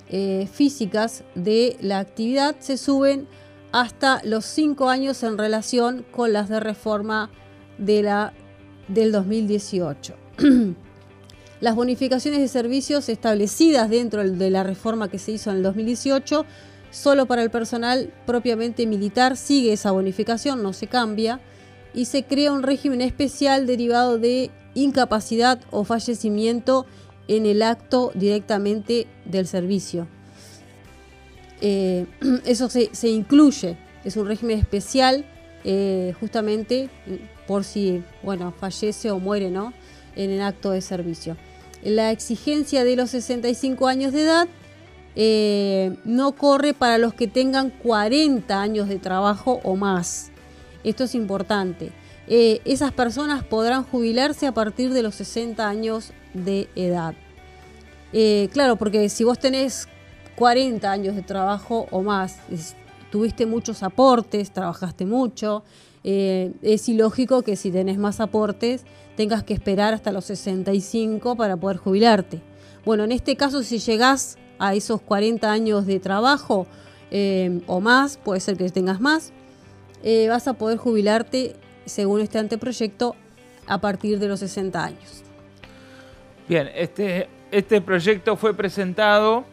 eh, 0.10 0.47
físicas 0.51 1.23
de 1.36 1.77
la 1.82 1.99
actividad 1.99 2.55
se 2.60 2.77
suben 2.77 3.27
hasta 3.71 4.21
los 4.23 4.45
5 4.45 4.89
años 4.89 5.21
en 5.23 5.38
relación 5.38 6.05
con 6.12 6.34
las 6.34 6.49
de 6.49 6.60
reforma 6.60 7.29
de 7.77 8.01
la, 8.01 8.34
del 8.88 9.12
2018. 9.12 10.15
las 11.62 11.76
bonificaciones 11.76 12.39
de 12.39 12.48
servicios 12.48 13.10
establecidas 13.10 13.89
dentro 13.89 14.24
de 14.24 14.50
la 14.50 14.63
reforma 14.63 15.10
que 15.10 15.19
se 15.19 15.34
hizo 15.34 15.50
en 15.50 15.58
el 15.58 15.63
2018, 15.63 16.45
solo 16.91 17.26
para 17.26 17.43
el 17.43 17.50
personal 17.50 18.12
propiamente 18.26 18.88
militar 18.88 19.38
sigue 19.38 19.74
esa 19.74 19.91
bonificación, 19.91 20.63
no 20.63 20.74
se 20.74 20.88
cambia, 20.88 21.39
y 21.93 22.06
se 22.06 22.24
crea 22.24 22.52
un 22.52 22.63
régimen 22.63 23.02
especial 23.02 23.65
derivado 23.65 24.17
de 24.19 24.52
incapacidad 24.74 25.60
o 25.72 25.84
fallecimiento 25.84 26.86
en 27.28 27.45
el 27.45 27.62
acto 27.62 28.12
directamente 28.15 29.08
del 29.26 29.48
servicio. 29.48 30.08
Eh, 31.62 32.06
eso 32.45 32.69
se, 32.69 33.10
incluye, 33.10 33.78
es 34.04 34.15
un 34.17 34.28
régimen 34.28 34.60
especial 34.60 35.26
eh, 35.63 36.13
justamente 36.19 36.89
por 37.48 37.63
si 37.63 38.04
bueno, 38.24 38.54
fallece 38.58 39.12
o 39.12 39.19
muere 39.19 39.52
¿no? 39.52 39.74
en 40.15 40.30
el 40.32 40.41
acto 40.41 40.72
de 40.72 40.82
servicio. 40.82 41.38
La 41.84 42.12
exigencia 42.12 42.84
de 42.84 42.96
los 42.96 43.12
65 43.12 43.88
años 43.88 44.12
de 44.13 44.24
edad 44.24 44.48
eh, 45.15 45.96
no 46.06 46.34
corre 46.34 46.74
para 46.74 46.98
los 46.98 47.13
que 47.13 47.28
tengan 47.28 47.70
40 47.70 48.62
años 48.62 48.89
de 48.89 49.00
trabajo 49.00 49.60
o 49.63 49.76
más. 49.76 50.32
Esto 50.84 51.04
es 51.04 51.15
importante. 51.15 51.92
Eh, 52.28 52.62
esas 52.65 52.92
personas 52.92 53.44
podrán 53.44 53.84
jubilarse 53.84 54.48
a 54.48 54.54
partir 54.54 54.94
de 54.94 55.02
los 55.02 55.15
60 55.15 55.68
años 55.68 56.13
de 56.34 56.70
edad. 56.76 57.15
Eh, 58.13 58.50
claro, 58.54 58.76
porque 58.76 59.10
si 59.10 59.24
vos 59.24 59.39
tenés 59.39 59.88
40 60.36 60.92
años 60.92 61.15
de 61.15 61.22
trabajo 61.22 61.88
o 61.92 62.02
más, 62.02 62.38
tuviste 63.12 63.45
muchos 63.45 63.84
aportes, 63.84 64.52
trabajaste 64.52 65.06
mucho, 65.06 65.63
eh, 66.04 66.54
es 66.62 66.88
ilógico 66.88 67.41
que 67.41 67.56
si 67.56 67.72
tenés 67.72 67.98
más 67.98 68.19
aportes 68.19 68.86
tengas 69.17 69.43
que 69.43 69.54
esperar 69.54 69.93
hasta 69.93 70.12
los 70.12 70.26
65 70.26 71.36
para 71.36 71.58
poder 71.58 71.78
jubilarte. 71.78 72.41
Bueno, 72.86 73.04
en 73.04 73.12
este 73.12 73.36
caso 73.36 73.63
si 73.63 73.80
llegás 73.80 74.38
a 74.60 74.76
esos 74.76 75.02
40 75.02 75.52
años 75.52 75.86
de 75.86 76.00
trabajo 76.00 76.67
o 77.67 77.82
más, 77.82 78.17
puede 78.17 78.39
ser 78.39 78.56
que 78.56 78.69
tengas 78.69 79.02
más, 79.02 79.34
vas 80.30 80.48
a 80.48 80.54
poder 80.54 80.78
jubilarte 80.78 81.56
según 81.86 82.22
este 82.22 82.38
anteproyecto, 82.38 83.15
a 83.69 83.80
partir 83.80 84.19
de 84.19 84.28
los 84.28 84.39
60 84.39 84.84
años. 84.84 85.24
Bien, 86.48 86.69
este, 86.74 87.30
este 87.52 87.82
proyecto 87.82 88.36
fue 88.36 88.56
presentado, 88.56 89.45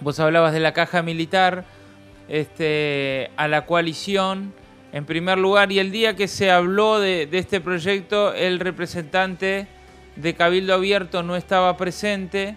vos 0.00 0.20
hablabas 0.20 0.52
de 0.52 0.60
la 0.60 0.72
caja 0.72 1.02
militar, 1.02 1.64
este, 2.28 3.30
a 3.36 3.48
la 3.48 3.66
coalición 3.66 4.52
en 4.92 5.04
primer 5.04 5.38
lugar, 5.38 5.70
y 5.70 5.78
el 5.78 5.90
día 5.90 6.16
que 6.16 6.28
se 6.28 6.50
habló 6.50 6.98
de, 6.98 7.28
este 7.32 7.60
proyecto, 7.60 8.32
el 8.32 8.58
representante 8.58 9.66
de 10.16 10.34
Cabildo 10.34 10.74
Abierto 10.74 11.22
no 11.22 11.36
estaba 11.36 11.76
presente, 11.76 12.56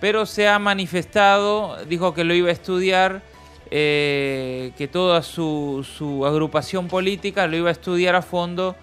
pero 0.00 0.24
se 0.24 0.46
ha 0.46 0.58
manifestado, 0.60 1.76
dijo 1.86 2.14
que 2.14 2.22
lo 2.22 2.32
iba 2.32 2.48
a 2.48 2.52
estudiar 2.52 3.22
eh, 3.70 4.70
que 4.78 4.86
toda 4.86 5.22
su, 5.22 5.84
agrupación 6.24 6.86
política 6.86 7.48
lo 7.48 7.56
iba 7.56 7.70
a 7.70 7.72
estudiar 7.72 8.14
a 8.14 8.22
fondo 8.22 8.76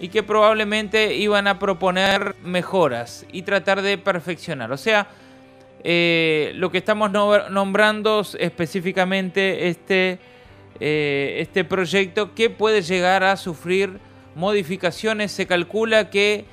y 0.00 0.08
que 0.08 0.24
probablemente 0.24 1.14
iban 1.14 1.46
a 1.46 1.60
proponer 1.60 2.34
mejoras 2.42 3.26
y 3.32 3.42
tratar 3.42 3.80
de 3.80 3.96
perfeccionar. 3.96 4.72
O 4.72 4.76
sea, 4.76 5.06
eh, 5.84 6.52
lo 6.54 6.70
que 6.70 6.78
estamos 6.78 7.10
nombrando 7.10 8.22
específicamente 8.38 9.68
este, 9.68 10.18
eh, 10.80 11.38
este 11.40 11.64
proyecto 11.64 12.34
que 12.34 12.50
puede 12.50 12.82
llegar 12.82 13.24
a 13.24 13.36
sufrir 13.36 13.98
modificaciones. 14.34 15.32
Se 15.32 15.46
calcula 15.46 16.10
que 16.10 16.44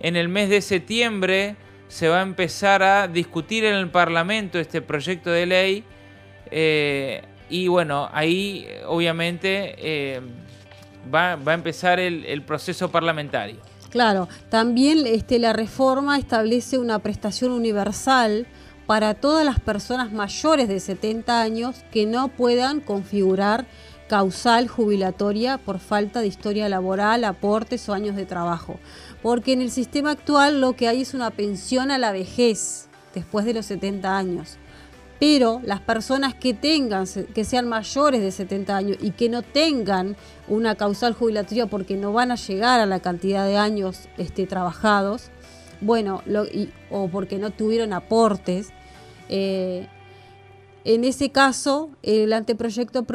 en 0.00 0.16
el 0.16 0.28
mes 0.28 0.48
de 0.48 0.60
septiembre 0.60 1.56
se 1.88 2.08
va 2.08 2.20
a 2.20 2.22
empezar 2.22 2.82
a 2.82 3.08
discutir 3.08 3.64
en 3.64 3.74
el 3.74 3.90
Parlamento 3.90 4.58
este 4.58 4.80
proyecto 4.80 5.30
de 5.30 5.46
ley 5.46 5.84
eh, 6.50 7.22
y 7.48 7.68
bueno, 7.68 8.08
ahí 8.12 8.66
obviamente 8.86 9.74
eh, 9.78 10.20
va, 11.12 11.32
a 11.32 11.54
empezar 11.54 12.00
el, 12.00 12.42
proceso 12.42 12.90
parlamentario. 12.90 13.56
Claro, 13.90 14.28
también 14.48 15.06
este, 15.06 15.38
la 15.38 15.52
reforma 15.52 16.18
establece 16.18 16.78
una 16.78 16.98
prestación 17.00 17.52
universal 17.52 18.46
para 18.92 19.14
todas 19.14 19.42
las 19.42 19.58
personas 19.58 20.12
mayores 20.12 20.68
de 20.68 20.78
70 20.78 21.40
años 21.40 21.82
que 21.90 22.04
no 22.04 22.28
puedan 22.28 22.82
configurar 22.82 23.64
causal 24.06 24.68
jubilatoria 24.68 25.56
por 25.56 25.78
falta 25.78 26.20
de 26.20 26.26
historia 26.26 26.68
laboral, 26.68 27.24
aportes 27.24 27.88
o 27.88 27.94
años 27.94 28.16
de 28.16 28.26
trabajo. 28.26 28.78
Porque 29.22 29.54
en 29.54 29.62
el 29.62 29.70
sistema 29.70 30.10
actual 30.10 30.60
lo 30.60 30.76
que 30.76 30.88
hay 30.88 31.00
es 31.00 31.14
una 31.14 31.30
pensión 31.30 31.90
a 31.90 31.96
la 31.96 32.12
vejez 32.12 32.90
después 33.14 33.46
de 33.46 33.54
los 33.54 33.64
70 33.64 34.14
años 34.14 34.58
pero 35.18 35.62
las 35.64 35.80
personas 35.80 36.34
que 36.34 36.52
tengan, 36.52 37.06
que 37.06 37.44
sean 37.44 37.68
mayores 37.68 38.20
de 38.20 38.32
70 38.32 38.76
años 38.76 38.98
y 39.00 39.12
que 39.12 39.28
no 39.28 39.42
tengan 39.42 40.16
una 40.48 40.74
causal 40.74 41.14
jubilatoria 41.14 41.66
porque 41.66 41.96
no 41.96 42.12
van 42.12 42.32
a 42.32 42.34
llegar 42.34 42.80
a 42.80 42.86
la 42.86 42.98
cantidad 42.98 43.46
de 43.46 43.56
años 43.56 44.08
este, 44.18 44.48
trabajados, 44.48 45.30
bueno, 45.80 46.22
o 46.90 47.06
porque 47.06 47.38
no 47.38 47.50
tuvieron 47.50 47.92
aportes, 47.92 48.72
eh, 49.34 49.88
en 50.84 51.04
ese 51.04 51.30
caso, 51.30 51.90
el 52.02 52.34
anteproyecto 52.34 53.06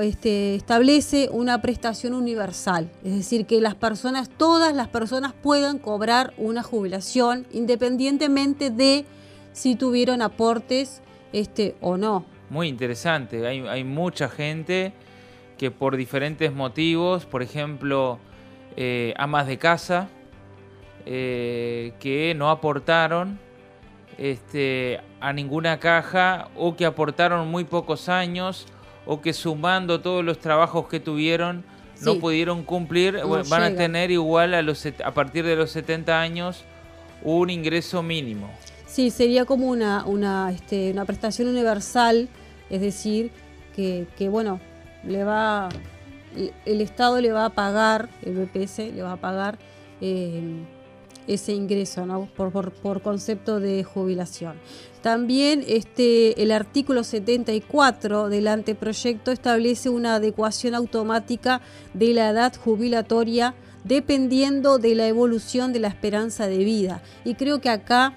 este, 0.00 0.54
establece 0.54 1.28
una 1.32 1.60
prestación 1.60 2.14
universal, 2.14 2.88
es 3.02 3.16
decir, 3.16 3.46
que 3.46 3.60
las 3.60 3.74
personas, 3.74 4.28
todas 4.28 4.74
las 4.74 4.86
personas 4.88 5.32
puedan 5.32 5.78
cobrar 5.78 6.34
una 6.36 6.62
jubilación 6.62 7.46
independientemente 7.52 8.70
de 8.70 9.06
si 9.52 9.74
tuvieron 9.74 10.22
aportes 10.22 11.02
este 11.32 11.74
o 11.80 11.96
no. 11.96 12.26
Muy 12.48 12.68
interesante, 12.68 13.44
hay, 13.44 13.82
mucha 13.82 14.28
gente 14.28 14.92
que 15.58 15.72
por 15.72 15.96
diferentes 15.96 16.52
motivos, 16.52 17.26
por 17.26 17.42
ejemplo, 17.42 18.20
eh, 18.76 19.14
amas 19.16 19.48
de 19.48 19.58
casa, 19.58 20.08
eh, 21.06 21.92
que 21.98 22.34
no 22.36 22.50
aportaron 22.50 23.38
este, 24.18 25.00
a 25.20 25.32
ninguna 25.32 25.78
caja 25.78 26.48
o 26.56 26.76
que 26.76 26.86
aportaron 26.86 27.48
muy 27.48 27.64
pocos 27.64 28.08
años 28.08 28.66
o 29.06 29.20
que 29.20 29.32
sumando 29.32 30.00
todos 30.00 30.24
los 30.24 30.38
trabajos 30.38 30.88
que 30.88 31.00
tuvieron 31.00 31.64
no 32.02 32.18
pudieron 32.18 32.62
cumplir, 32.62 33.20
van 33.50 33.62
a 33.62 33.74
tener 33.74 34.10
igual 34.10 34.54
a, 34.54 34.62
los, 34.62 34.86
a 34.86 35.12
partir 35.12 35.44
de 35.44 35.54
los 35.54 35.70
70 35.70 36.18
años 36.18 36.64
un 37.22 37.50
ingreso 37.50 38.02
mínimo. 38.02 38.50
Sí, 38.86 39.10
sería 39.10 39.44
como 39.44 39.68
una, 39.68 40.06
una, 40.06 40.50
este, 40.50 40.92
una 40.92 41.04
prestación 41.04 41.48
universal, 41.48 42.30
es 42.70 42.80
decir, 42.80 43.30
que, 43.76 44.06
que 44.16 44.30
bueno, 44.30 44.60
le 45.04 45.24
va 45.24 45.68
el 46.64 46.80
Estado 46.80 47.20
le 47.20 47.32
va 47.32 47.46
a 47.46 47.50
pagar, 47.50 48.08
el 48.22 48.34
BPS 48.34 48.78
le 48.94 49.02
va 49.02 49.12
a 49.12 49.16
pagar 49.16 49.58
eh, 50.00 50.42
ese 51.32 51.52
ingreso 51.52 52.06
¿no? 52.06 52.28
por, 52.36 52.72
por, 52.72 53.02
concepto 53.02 53.60
de 53.60 53.84
jubilación. 53.84 54.56
También 55.02 55.64
este, 55.66 56.42
el 56.42 56.52
artículo 56.52 57.04
74 57.04 58.28
del 58.28 58.48
anteproyecto 58.48 59.30
establece 59.30 59.88
una 59.88 60.16
adecuación 60.16 60.74
automática 60.74 61.60
de 61.94 62.12
la 62.14 62.30
edad 62.30 62.54
jubilatoria 62.54 63.54
dependiendo 63.84 64.78
de 64.78 64.94
la 64.94 65.06
evolución 65.08 65.72
de 65.72 65.80
la 65.80 65.88
esperanza 65.88 66.48
de 66.48 66.58
vida. 66.58 67.02
Y 67.24 67.34
creo 67.34 67.60
que 67.60 67.70
acá 67.70 68.16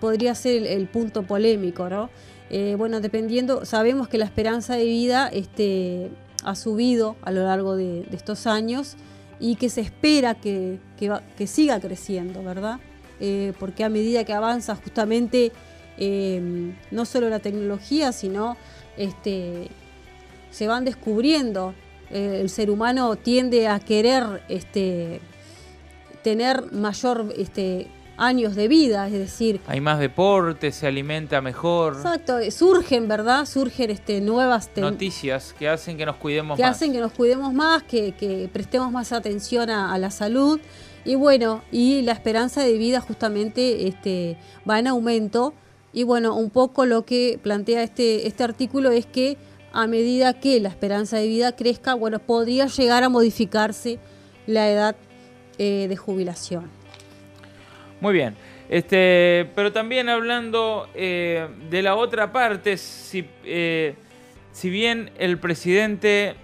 podría 0.00 0.34
ser 0.34 0.66
el, 0.66 0.88
punto 0.88 1.22
polémico, 1.24 1.88
¿no? 1.88 2.10
Eh, 2.48 2.76
bueno, 2.78 3.00
dependiendo, 3.00 3.64
sabemos 3.64 4.08
que 4.08 4.18
la 4.18 4.24
esperanza 4.24 4.74
de 4.74 4.84
vida 4.84 5.28
este, 5.28 6.10
ha 6.44 6.54
subido 6.54 7.16
a 7.22 7.32
lo 7.32 7.44
largo 7.44 7.76
de, 7.76 8.06
estos 8.12 8.46
años 8.46 8.96
y 9.38 9.56
que 9.56 9.68
se 9.68 9.80
espera 9.80 10.34
que, 10.34 10.78
que, 10.98 11.46
siga 11.46 11.80
creciendo, 11.80 12.42
¿verdad? 12.42 12.80
Eh, 13.20 13.52
porque 13.58 13.84
a 13.84 13.88
medida 13.88 14.24
que 14.24 14.32
avanza 14.32 14.76
justamente 14.76 15.52
eh, 15.98 16.72
no 16.90 17.04
solo 17.04 17.28
la 17.28 17.38
tecnología, 17.38 18.12
sino 18.12 18.56
este, 18.96 19.68
se 20.50 20.66
van 20.66 20.84
descubriendo. 20.84 21.74
Eh, 22.10 22.38
el 22.40 22.48
ser 22.48 22.70
humano 22.70 23.16
tiende 23.16 23.68
a 23.68 23.80
querer 23.80 24.42
este, 24.48 25.20
tener 26.22 26.72
mayor 26.72 27.34
este, 27.36 27.88
años 28.16 28.54
de 28.54 28.68
vida, 28.68 29.06
es 29.06 29.12
decir... 29.12 29.60
Hay 29.66 29.80
más 29.80 29.98
deporte, 29.98 30.72
se 30.72 30.86
alimenta 30.86 31.40
mejor. 31.40 31.94
Exacto, 31.94 32.38
surgen, 32.50 33.08
¿verdad? 33.08 33.46
Surgen 33.46 33.90
este, 33.90 34.20
nuevas... 34.20 34.70
Noticias 34.76 35.54
que 35.58 35.68
hacen 35.68 35.96
que 35.96 36.06
nos 36.06 36.16
cuidemos 36.16 36.58
más. 36.58 36.58
Que 36.58 36.64
hacen 36.64 36.92
que 36.92 37.00
nos 37.00 37.12
cuidemos 37.12 37.52
más, 37.52 37.82
que, 37.82 38.48
prestemos 38.52 38.90
más 38.90 39.12
atención 39.12 39.70
a, 39.70 39.96
la 39.98 40.10
salud. 40.10 40.60
Y 41.04 41.14
bueno, 41.14 41.62
y 41.70 42.02
la 42.02 42.12
esperanza 42.12 42.62
de 42.62 42.76
vida 42.78 43.00
justamente 43.00 43.86
este, 43.86 44.36
va 44.68 44.78
en 44.78 44.88
aumento. 44.88 45.54
Y 45.92 46.02
bueno, 46.02 46.34
un 46.34 46.50
poco 46.50 46.84
lo 46.84 47.04
que 47.04 47.38
plantea 47.42 47.82
este, 47.82 48.26
este 48.26 48.44
artículo 48.44 48.90
es 48.90 49.06
que 49.06 49.38
a 49.72 49.86
medida 49.86 50.32
que 50.32 50.58
la 50.60 50.68
esperanza 50.68 51.18
de 51.18 51.28
vida 51.28 51.52
crezca, 51.52 51.94
bueno, 51.94 52.18
podría 52.18 52.66
llegar 52.66 53.04
a 53.04 53.08
modificarse 53.08 53.98
la 54.46 54.70
edad 54.70 54.96
eh, 55.58 55.86
de 55.88 55.96
jubilación. 55.96 56.70
Muy 58.00 58.12
bien. 58.12 58.36
Este, 58.68 59.48
pero 59.54 59.72
también 59.72 60.08
hablando 60.08 60.88
eh, 60.94 61.48
de 61.70 61.82
la 61.82 61.94
otra 61.94 62.32
parte, 62.32 62.76
si, 62.76 63.28
eh, 63.44 63.94
si 64.52 64.70
bien 64.70 65.10
el 65.18 65.38
presidente 65.38 66.34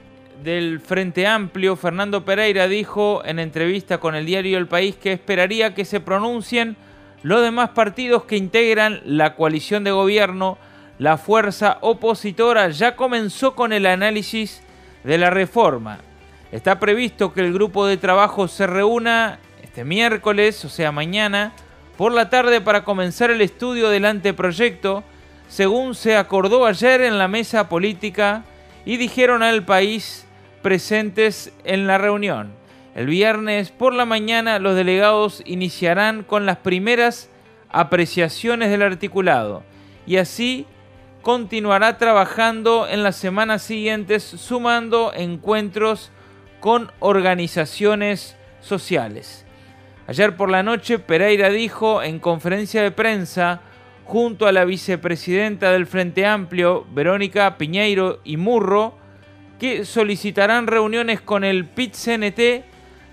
del 0.42 0.80
Frente 0.80 1.26
Amplio, 1.26 1.76
Fernando 1.76 2.24
Pereira, 2.24 2.68
dijo 2.68 3.22
en 3.24 3.38
entrevista 3.38 3.98
con 3.98 4.14
el 4.14 4.26
diario 4.26 4.58
El 4.58 4.66
País 4.66 4.96
que 4.96 5.12
esperaría 5.12 5.74
que 5.74 5.84
se 5.84 6.00
pronuncien 6.00 6.76
los 7.22 7.42
demás 7.42 7.70
partidos 7.70 8.24
que 8.24 8.36
integran 8.36 9.00
la 9.04 9.34
coalición 9.34 9.84
de 9.84 9.92
gobierno, 9.92 10.58
la 10.98 11.16
fuerza 11.16 11.78
opositora 11.80 12.68
ya 12.70 12.96
comenzó 12.96 13.54
con 13.54 13.72
el 13.72 13.86
análisis 13.86 14.62
de 15.04 15.18
la 15.18 15.30
reforma. 15.30 15.98
Está 16.50 16.78
previsto 16.78 17.32
que 17.32 17.40
el 17.40 17.52
grupo 17.52 17.86
de 17.86 17.96
trabajo 17.96 18.48
se 18.48 18.66
reúna 18.66 19.38
este 19.72 19.86
miércoles, 19.86 20.66
o 20.66 20.68
sea 20.68 20.92
mañana, 20.92 21.54
por 21.96 22.12
la 22.12 22.28
tarde 22.28 22.60
para 22.60 22.84
comenzar 22.84 23.30
el 23.30 23.40
estudio 23.40 23.88
del 23.88 24.04
anteproyecto, 24.04 25.02
según 25.48 25.94
se 25.94 26.14
acordó 26.14 26.66
ayer 26.66 27.00
en 27.00 27.16
la 27.16 27.26
mesa 27.26 27.70
política 27.70 28.44
y 28.84 28.98
dijeron 28.98 29.42
al 29.42 29.64
país 29.64 30.26
presentes 30.60 31.54
en 31.64 31.86
la 31.86 31.96
reunión. 31.96 32.52
El 32.94 33.06
viernes 33.06 33.70
por 33.70 33.94
la 33.94 34.04
mañana 34.04 34.58
los 34.58 34.76
delegados 34.76 35.42
iniciarán 35.46 36.22
con 36.22 36.44
las 36.44 36.58
primeras 36.58 37.30
apreciaciones 37.70 38.68
del 38.68 38.82
articulado 38.82 39.62
y 40.06 40.18
así 40.18 40.66
continuará 41.22 41.96
trabajando 41.96 42.86
en 42.86 43.02
las 43.02 43.16
semanas 43.16 43.62
siguientes 43.62 44.22
sumando 44.22 45.14
encuentros 45.14 46.10
con 46.60 46.92
organizaciones 47.00 48.36
sociales. 48.60 49.46
Ayer 50.06 50.36
por 50.36 50.50
la 50.50 50.62
noche 50.62 50.98
Pereira 50.98 51.48
dijo 51.48 52.02
en 52.02 52.18
conferencia 52.18 52.82
de 52.82 52.90
prensa 52.90 53.60
junto 54.04 54.46
a 54.46 54.52
la 54.52 54.64
vicepresidenta 54.64 55.70
del 55.70 55.86
Frente 55.86 56.26
Amplio, 56.26 56.84
Verónica 56.92 57.56
Piñeiro 57.56 58.20
y 58.24 58.36
Murro, 58.36 58.94
que 59.60 59.84
solicitarán 59.84 60.66
reuniones 60.66 61.20
con 61.20 61.44
el 61.44 61.66
PIT-CNT, 61.66 62.64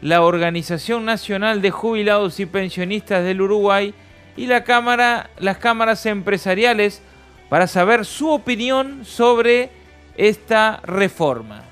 la 0.02 0.24
Organización 0.24 1.06
Nacional 1.06 1.62
de 1.62 1.70
Jubilados 1.70 2.40
y 2.40 2.48
Pensionistas 2.48 3.24
del 3.24 3.42
Uruguay 3.42 3.94
y 4.36 4.48
la 4.48 4.64
cámara, 4.64 5.30
las 5.38 5.58
cámaras 5.58 6.06
empresariales 6.08 7.04
para 7.50 7.68
saber 7.68 8.04
su 8.06 8.30
opinión 8.30 9.06
sobre 9.06 9.70
esta 10.18 10.82
reforma. 10.84 11.64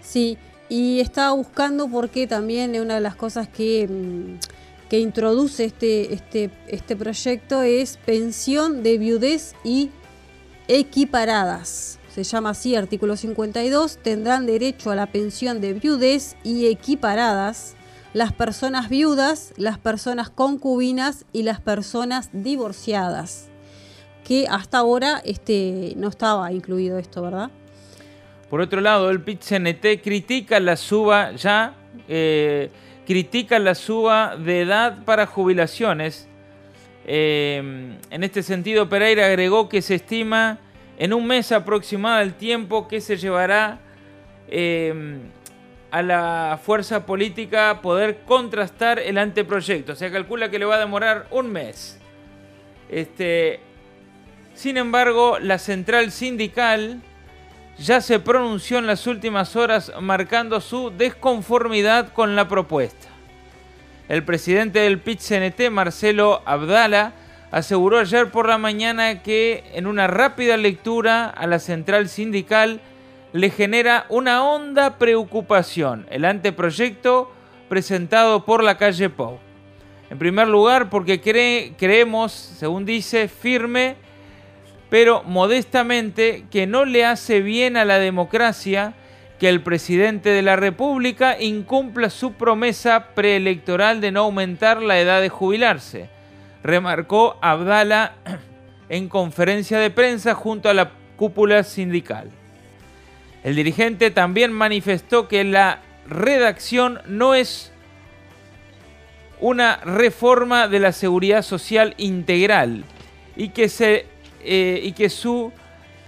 Sí, 0.00 0.38
y 0.68 1.00
estaba 1.00 1.32
buscando 1.32 1.88
porque 1.88 2.26
también 2.26 2.78
una 2.80 2.94
de 2.94 3.00
las 3.00 3.16
cosas 3.16 3.48
que, 3.48 3.86
mm, 3.88 4.88
que 4.88 4.98
introduce 4.98 5.64
este, 5.64 6.14
este, 6.14 6.50
este 6.68 6.96
proyecto 6.96 7.62
es 7.62 7.98
pensión 7.98 8.82
de 8.82 8.98
viudez 8.98 9.54
y 9.64 9.90
equiparadas. 10.68 11.98
Se 12.14 12.24
llama 12.24 12.50
así, 12.50 12.74
artículo 12.74 13.16
52, 13.16 13.98
tendrán 13.98 14.46
derecho 14.46 14.90
a 14.90 14.94
la 14.94 15.06
pensión 15.06 15.60
de 15.60 15.74
viudez 15.74 16.36
y 16.42 16.66
equiparadas 16.66 17.76
las 18.14 18.32
personas 18.32 18.88
viudas, 18.88 19.52
las 19.58 19.78
personas 19.78 20.30
concubinas 20.30 21.26
y 21.34 21.42
las 21.42 21.60
personas 21.60 22.30
divorciadas. 22.32 23.48
Que 24.24 24.46
hasta 24.48 24.78
ahora 24.78 25.20
este, 25.24 25.92
no 25.98 26.08
estaba 26.08 26.50
incluido 26.50 26.96
esto, 26.96 27.20
¿verdad? 27.20 27.50
Por 28.50 28.60
otro 28.60 28.80
lado, 28.80 29.10
el 29.10 29.22
PIT-CNT 29.22 30.02
critica 30.02 30.60
la 30.60 30.76
suba 30.76 31.32
ya, 31.32 31.74
eh, 32.08 32.70
critica 33.04 33.58
la 33.58 33.74
suba 33.74 34.36
de 34.36 34.62
edad 34.62 35.04
para 35.04 35.26
jubilaciones. 35.26 36.28
Eh, 37.06 37.96
en 38.10 38.24
este 38.24 38.42
sentido, 38.42 38.88
Pereira 38.88 39.26
agregó 39.26 39.68
que 39.68 39.82
se 39.82 39.96
estima 39.96 40.58
en 40.98 41.12
un 41.12 41.26
mes 41.26 41.50
aproximado 41.52 42.22
el 42.22 42.34
tiempo 42.34 42.88
que 42.88 43.00
se 43.00 43.16
llevará 43.16 43.80
eh, 44.48 45.18
a 45.90 46.02
la 46.02 46.60
fuerza 46.62 47.04
política 47.06 47.80
poder 47.82 48.18
contrastar 48.26 48.98
el 48.98 49.18
anteproyecto. 49.18 49.94
Se 49.96 50.10
calcula 50.10 50.50
que 50.50 50.58
le 50.58 50.64
va 50.64 50.76
a 50.76 50.80
demorar 50.80 51.26
un 51.30 51.50
mes. 51.50 51.98
Este, 52.88 53.60
sin 54.54 54.76
embargo, 54.76 55.38
la 55.40 55.58
central 55.58 56.12
sindical 56.12 57.02
ya 57.78 58.00
se 58.00 58.18
pronunció 58.18 58.78
en 58.78 58.86
las 58.86 59.06
últimas 59.06 59.54
horas 59.56 59.92
marcando 60.00 60.60
su 60.60 60.90
desconformidad 60.90 62.12
con 62.12 62.36
la 62.36 62.48
propuesta. 62.48 63.08
El 64.08 64.22
presidente 64.22 64.80
del 64.80 65.00
PIT-CNT, 65.00 65.70
Marcelo 65.70 66.42
Abdala, 66.44 67.12
aseguró 67.50 67.98
ayer 67.98 68.30
por 68.30 68.48
la 68.48 68.58
mañana 68.58 69.22
que 69.22 69.64
en 69.74 69.86
una 69.86 70.06
rápida 70.06 70.56
lectura 70.56 71.26
a 71.26 71.46
la 71.46 71.58
central 71.58 72.08
sindical 72.08 72.80
le 73.32 73.50
genera 73.50 74.06
una 74.08 74.44
honda 74.44 74.98
preocupación 74.98 76.06
el 76.10 76.24
anteproyecto 76.24 77.32
presentado 77.68 78.44
por 78.44 78.62
la 78.62 78.78
calle 78.78 79.10
Pou. 79.10 79.38
En 80.08 80.18
primer 80.18 80.46
lugar, 80.46 80.88
porque 80.88 81.20
creemos, 81.20 82.32
según 82.32 82.84
dice, 82.84 83.26
firme 83.26 83.96
pero 84.88 85.22
modestamente 85.24 86.44
que 86.50 86.66
no 86.66 86.84
le 86.84 87.04
hace 87.04 87.40
bien 87.40 87.76
a 87.76 87.84
la 87.84 87.98
democracia 87.98 88.94
que 89.38 89.48
el 89.48 89.60
presidente 89.60 90.30
de 90.30 90.42
la 90.42 90.56
República 90.56 91.40
incumpla 91.40 92.08
su 92.10 92.32
promesa 92.32 93.08
preelectoral 93.14 94.00
de 94.00 94.12
no 94.12 94.20
aumentar 94.20 94.80
la 94.80 94.98
edad 94.98 95.20
de 95.20 95.28
jubilarse, 95.28 96.08
remarcó 96.62 97.36
Abdala 97.42 98.14
en 98.88 99.08
conferencia 99.08 99.78
de 99.78 99.90
prensa 99.90 100.34
junto 100.34 100.68
a 100.68 100.74
la 100.74 100.90
cúpula 101.16 101.64
sindical. 101.64 102.30
El 103.44 103.56
dirigente 103.56 104.10
también 104.10 104.52
manifestó 104.52 105.28
que 105.28 105.44
la 105.44 105.80
redacción 106.08 107.00
no 107.06 107.34
es 107.34 107.72
una 109.40 109.76
reforma 109.84 110.66
de 110.66 110.80
la 110.80 110.92
seguridad 110.92 111.42
social 111.42 111.94
integral 111.98 112.84
y 113.36 113.50
que 113.50 113.68
se 113.68 114.06
eh, 114.46 114.80
y 114.82 114.92
que 114.92 115.10
su 115.10 115.52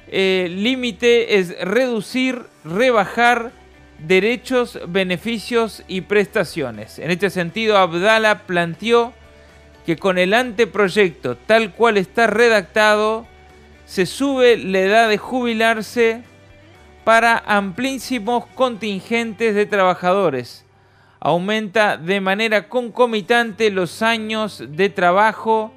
eh, 0.09 0.49
límite 0.51 1.39
es 1.39 1.59
reducir, 1.61 2.43
rebajar 2.64 3.53
derechos, 3.99 4.78
beneficios 4.86 5.82
y 5.89 6.03
prestaciones. 6.03 6.99
En 6.99 7.11
este 7.11 7.30
sentido, 7.30 7.76
Abdala 7.76 8.47
planteó 8.47 9.12
que 9.84 9.97
con 9.97 10.18
el 10.18 10.34
anteproyecto 10.34 11.36
tal 11.36 11.74
cual 11.74 11.97
está 11.97 12.26
redactado, 12.26 13.26
se 13.86 14.07
sube 14.07 14.57
la 14.57 14.80
edad 14.80 15.09
de 15.09 15.18
jubilarse 15.18 16.22
para 17.05 17.43
amplísimos 17.47 18.45
contingentes 18.49 19.55
de 19.55 19.64
trabajadores. 19.64 20.66
Aumenta 21.20 21.97
de 21.97 22.20
manera 22.20 22.68
concomitante 22.68 23.70
los 23.70 24.03
años 24.03 24.62
de 24.68 24.91
trabajo 24.91 25.72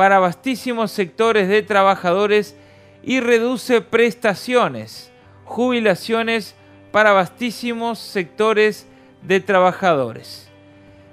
para 0.00 0.18
vastísimos 0.18 0.92
sectores 0.92 1.46
de 1.46 1.60
trabajadores 1.60 2.56
y 3.02 3.20
reduce 3.20 3.82
prestaciones, 3.82 5.12
jubilaciones 5.44 6.54
para 6.90 7.12
vastísimos 7.12 7.98
sectores 7.98 8.86
de 9.20 9.40
trabajadores. 9.40 10.48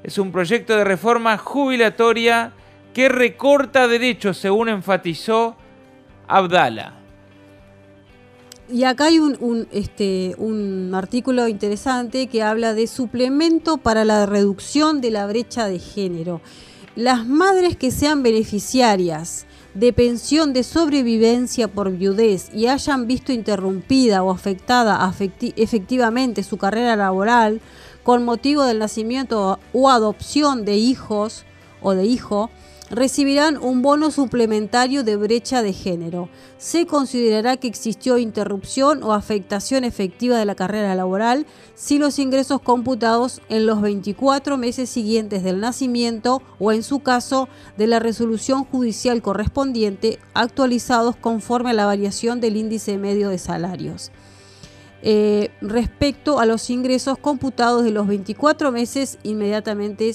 Es 0.04 0.18
un 0.18 0.32
proyecto 0.32 0.78
de 0.78 0.86
reforma 0.86 1.38
jubilatoria 1.38 2.54
que 2.94 3.10
recorta 3.10 3.90
derechos, 3.90 4.38
según 4.38 4.70
enfatizó 4.70 5.58
Abdala. 6.26 6.94
Y 8.70 8.86
acá 8.86 9.08
hay 9.08 9.20
un, 9.20 9.68
este, 9.74 10.34
un 10.38 10.94
artículo 10.96 11.50
interesante 11.50 12.28
que 12.28 12.42
habla 12.42 12.74
de 12.74 12.88
suplemento 12.88 13.76
para 13.76 14.06
la 14.06 14.26
reducción 14.26 15.02
de 15.02 15.12
la 15.12 15.28
brecha 15.28 15.68
de 15.68 15.80
género. 15.80 16.40
Las 16.98 17.28
madres 17.28 17.78
que 17.78 17.92
sean 17.92 18.24
beneficiarias 18.24 19.46
de 19.76 19.94
pensión 19.94 20.52
de 20.52 20.64
sobrevivencia 20.64 21.68
por 21.68 21.92
viudez 21.92 22.50
y 22.56 22.66
hayan 22.66 23.06
visto 23.06 23.32
interrumpida 23.32 24.24
o 24.24 24.32
afectada 24.32 25.08
efectivamente 25.58 26.42
su 26.42 26.58
carrera 26.58 26.96
laboral 26.96 27.62
con 28.02 28.26
motivo 28.26 28.64
del 28.64 28.80
nacimiento 28.80 29.60
o 29.74 29.90
adopción 29.92 30.66
de 30.66 30.78
hijos 30.78 31.46
o 31.84 31.94
de 31.94 32.06
hijo, 32.06 32.50
recibirán 32.90 33.58
un 33.58 33.82
bono 33.82 34.12
suplementario 34.12 35.04
de 35.04 35.18
brecha 35.18 35.62
de 35.62 35.74
género. 35.74 36.30
Se 36.58 36.86
considerará 36.86 37.58
que 37.58 37.68
existió 37.68 38.18
interrupción 38.18 39.04
o 39.04 39.14
afectación 39.14 39.84
efectiva 39.84 40.38
de 40.38 40.46
la 40.46 40.56
carrera 40.56 40.96
laboral 40.96 41.46
si 41.76 42.00
los 42.00 42.18
ingresos 42.20 42.62
computados 42.62 43.42
en 43.50 43.66
los 43.66 43.82
24 43.82 44.58
meses 44.58 44.90
siguientes 44.90 45.44
del 45.44 45.60
nacimiento 45.60 46.42
o 46.60 46.72
en 46.72 46.84
su 46.84 47.00
caso 47.00 47.50
de 47.78 47.88
la 47.88 48.00
resolución 48.00 48.64
judicial 48.64 49.22
correspondiente 49.22 50.20
actualizados 50.34 51.16
conforme 51.16 51.72
a 51.72 51.74
la 51.74 51.86
variación 51.86 52.40
del 52.40 52.56
índice 52.56 52.98
medio 52.98 53.30
de 53.30 53.38
salarios. 53.38 54.12
Eh, 55.04 55.52
respecto 55.62 56.40
a 56.40 56.48
los 56.48 56.72
ingresos 56.72 57.20
computados 57.20 57.84
de 57.84 57.92
los 57.92 58.08
24 58.08 58.72
meses 58.72 59.20
inmediatamente 59.22 60.12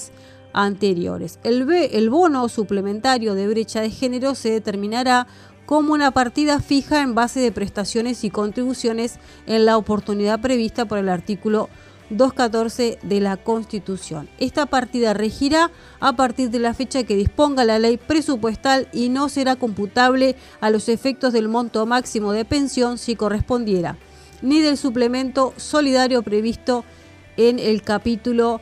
anteriores. 0.53 1.39
El, 1.45 1.71
el 1.71 2.11
bono 2.11 2.49
suplementario 2.49 3.35
de 3.35 3.49
brecha 3.49 3.81
de 3.81 3.91
género 3.91 4.35
se 4.35 4.51
determinará 4.51 5.27
como 5.67 5.93
una 5.93 6.11
partida 6.11 6.61
fija 6.61 7.03
en 7.03 7.15
base 7.15 7.41
de 7.41 7.53
prestaciones 7.53 8.25
y 8.25 8.31
contribuciones 8.31 9.19
en 9.47 9.65
la 9.65 9.77
oportunidad 9.77 10.41
prevista 10.41 10.85
por 10.85 10.99
el 10.99 11.09
artículo 11.09 11.69
214 12.11 12.99
de 13.03 13.21
la 13.21 13.37
Constitución. 13.37 14.29
Esta 14.39 14.67
partida 14.67 15.15
regirá 15.15 15.71
a 16.01 16.15
partir 16.15 16.51
de 16.51 16.59
la 16.59 16.75
fecha 16.75 17.05
que 17.05 17.17
disponga 17.17 17.65
la 17.65 17.79
ley 17.79 17.97
presupuestal 17.97 18.89
y 18.93 19.09
no 19.09 19.29
será 19.29 19.57
computable 19.57 20.37
a 20.61 20.71
los 20.71 20.89
efectos 20.89 21.33
del 21.33 21.49
monto 21.49 21.87
máximo 21.87 22.33
de 22.33 22.45
pensión 22.45 22.99
si 22.99 23.17
correspondiera, 23.17 23.97
ni 24.43 24.61
del 24.61 24.77
suplemento 24.77 25.55
solidario 25.57 26.23
previsto 26.23 26.85
en 27.37 27.59
el 27.59 27.83
capítulo 27.83 28.61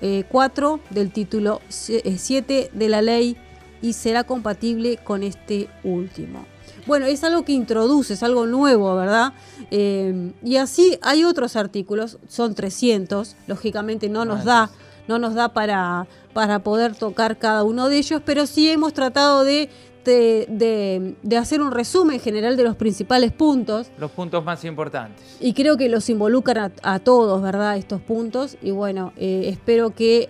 4 0.00 0.74
eh, 0.76 0.94
del 0.94 1.12
título 1.12 1.60
7 1.68 2.58
eh, 2.58 2.70
de 2.72 2.88
la 2.88 3.02
ley 3.02 3.36
y 3.82 3.92
será 3.92 4.24
compatible 4.24 4.98
con 4.98 5.22
este 5.22 5.68
último. 5.84 6.46
Bueno, 6.86 7.06
es 7.06 7.24
algo 7.24 7.44
que 7.44 7.52
introduce, 7.52 8.14
es 8.14 8.22
algo 8.22 8.46
nuevo, 8.46 8.94
¿verdad? 8.94 9.32
Eh, 9.70 10.32
y 10.42 10.56
así 10.56 10.98
hay 11.02 11.24
otros 11.24 11.56
artículos, 11.56 12.18
son 12.28 12.54
300, 12.54 13.36
lógicamente 13.48 14.08
no 14.08 14.24
nos 14.24 14.44
da, 14.44 14.70
no 15.08 15.18
nos 15.18 15.34
da 15.34 15.52
para, 15.52 16.06
para 16.32 16.60
poder 16.60 16.94
tocar 16.94 17.38
cada 17.38 17.64
uno 17.64 17.88
de 17.88 17.98
ellos, 17.98 18.22
pero 18.24 18.46
sí 18.46 18.70
hemos 18.70 18.92
tratado 18.92 19.42
de 19.42 19.68
de, 20.10 21.38
hacer 21.38 21.60
un 21.60 21.72
resumen 21.72 22.20
general 22.20 22.56
de 22.56 22.62
los 22.62 22.76
principales 22.76 23.32
puntos. 23.32 23.90
Los 23.98 24.10
puntos 24.10 24.44
más 24.44 24.64
importantes. 24.64 25.36
Y 25.40 25.52
creo 25.52 25.76
que 25.76 25.88
los 25.88 26.08
involucran 26.08 26.72
a, 26.82 26.98
todos, 26.98 27.42
¿verdad? 27.42 27.76
Estos 27.76 28.00
puntos. 28.00 28.56
Y 28.62 28.70
bueno, 28.70 29.12
eh, 29.16 29.44
espero 29.46 29.90
que 29.90 30.28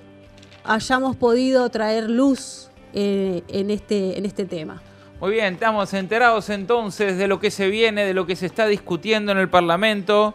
hayamos 0.65 1.17
podido 1.17 1.69
traer 1.71 2.11
luz 2.11 2.71
eh, 2.93 3.43
en, 3.49 3.71
este, 3.71 4.19
en 4.19 4.27
este 4.27 4.45
tema. 4.45 4.83
Muy 5.21 5.33
bien, 5.33 5.55
estamos 5.55 5.95
enterados 5.95 6.51
entonces 6.51 7.17
de 7.17 7.27
lo 7.27 7.41
que 7.41 7.51
se 7.51 7.69
viene, 7.69 8.05
de 8.05 8.13
lo 8.13 8.27
que 8.27 8.37
se 8.37 8.47
está 8.47 8.67
discutiendo 8.67 9.33
en 9.33 9.39
el 9.39 9.49
Parlamento. 9.49 10.35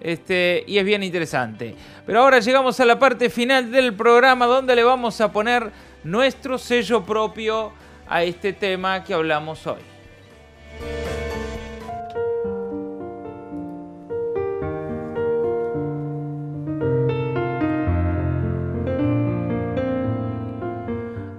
Este, 0.00 0.64
y 0.66 0.78
es 0.78 0.84
bien 0.84 1.02
interesante. 1.02 1.74
Pero 2.06 2.20
ahora 2.20 2.38
llegamos 2.38 2.78
a 2.80 2.84
la 2.84 2.98
parte 2.98 3.30
final 3.30 3.70
del 3.70 3.94
programa 3.94 4.46
donde 4.46 4.76
le 4.76 4.84
vamos 4.84 5.20
a 5.20 5.32
poner 5.32 5.70
nuestro 6.04 6.58
sello 6.58 7.04
propio 7.04 7.72
a 8.08 8.22
este 8.22 8.52
tema 8.52 9.04
que 9.04 9.14
hablamos 9.14 9.66
hoy. 9.66 9.82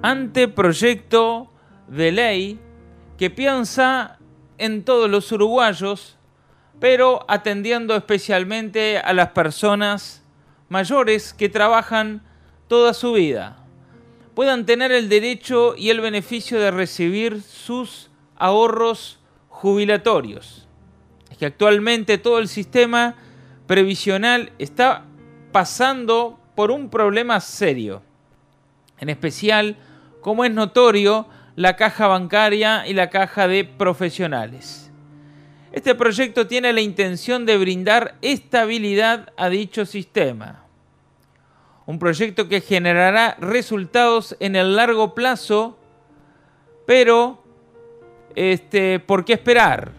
Anteproyecto 0.01 1.51
de 1.88 2.11
ley 2.11 2.59
que 3.17 3.30
piensa 3.30 4.17
en 4.57 4.84
todos 4.84 5.09
los 5.09 5.32
uruguayos, 5.32 6.17
pero 6.80 7.26
atendiendo 7.28 7.95
especialmente 7.95 8.97
a 8.97 9.13
las 9.13 9.30
personas 9.30 10.24
mayores 10.70 11.34
que 11.34 11.49
trabajan 11.49 12.22
toda 12.67 12.93
su 12.93 13.13
vida 13.13 13.59
puedan 14.39 14.65
tener 14.65 14.93
el 14.93 15.09
derecho 15.09 15.75
y 15.75 15.89
el 15.89 15.99
beneficio 15.99 16.61
de 16.61 16.71
recibir 16.71 17.41
sus 17.41 18.09
ahorros 18.37 19.19
jubilatorios. 19.49 20.65
Es 21.29 21.37
que 21.37 21.45
actualmente 21.45 22.17
todo 22.17 22.39
el 22.39 22.47
sistema 22.47 23.17
previsional 23.67 24.53
está 24.57 25.03
pasando 25.51 26.39
por 26.55 26.71
un 26.71 26.89
problema 26.89 27.41
serio. 27.41 28.01
En 28.97 29.09
especial, 29.09 29.75
como 30.21 30.45
es 30.45 30.53
notorio, 30.53 31.27
la 31.57 31.75
caja 31.75 32.07
bancaria 32.07 32.87
y 32.87 32.93
la 32.93 33.09
caja 33.09 33.45
de 33.49 33.65
profesionales. 33.65 34.89
Este 35.73 35.95
proyecto 35.95 36.47
tiene 36.47 36.71
la 36.71 36.79
intención 36.79 37.45
de 37.45 37.57
brindar 37.57 38.15
estabilidad 38.21 39.33
a 39.35 39.49
dicho 39.49 39.85
sistema 39.85 40.68
un 41.89 41.97
proyecto 41.97 42.47
que 42.47 42.61
generará 42.61 43.35
resultados 43.39 44.37
en 44.39 44.55
el 44.55 44.75
largo 44.75 45.15
plazo, 45.15 45.75
pero 46.85 47.43
este, 48.35 48.99
¿por 48.99 49.25
qué 49.25 49.33
esperar? 49.33 49.91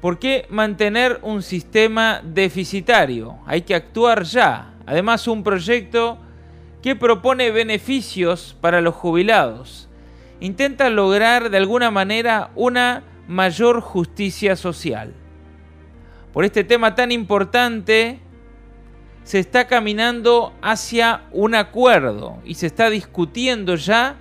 ¿Por 0.00 0.20
qué 0.20 0.46
mantener 0.48 1.18
un 1.22 1.42
sistema 1.42 2.20
deficitario? 2.22 3.36
Hay 3.46 3.62
que 3.62 3.74
actuar 3.74 4.22
ya. 4.22 4.74
Además, 4.86 5.26
un 5.26 5.42
proyecto 5.42 6.18
que 6.80 6.94
propone 6.94 7.50
beneficios 7.50 8.56
para 8.60 8.80
los 8.80 8.94
jubilados. 8.94 9.88
Intenta 10.38 10.88
lograr 10.88 11.50
de 11.50 11.56
alguna 11.56 11.90
manera 11.90 12.52
una 12.54 13.02
mayor 13.26 13.80
justicia 13.80 14.54
social. 14.54 15.14
Por 16.32 16.44
este 16.44 16.62
tema 16.62 16.94
tan 16.94 17.10
importante, 17.10 18.20
se 19.26 19.40
está 19.40 19.66
caminando 19.66 20.52
hacia 20.62 21.22
un 21.32 21.56
acuerdo 21.56 22.38
y 22.44 22.54
se 22.54 22.68
está 22.68 22.90
discutiendo 22.90 23.74
ya 23.74 24.14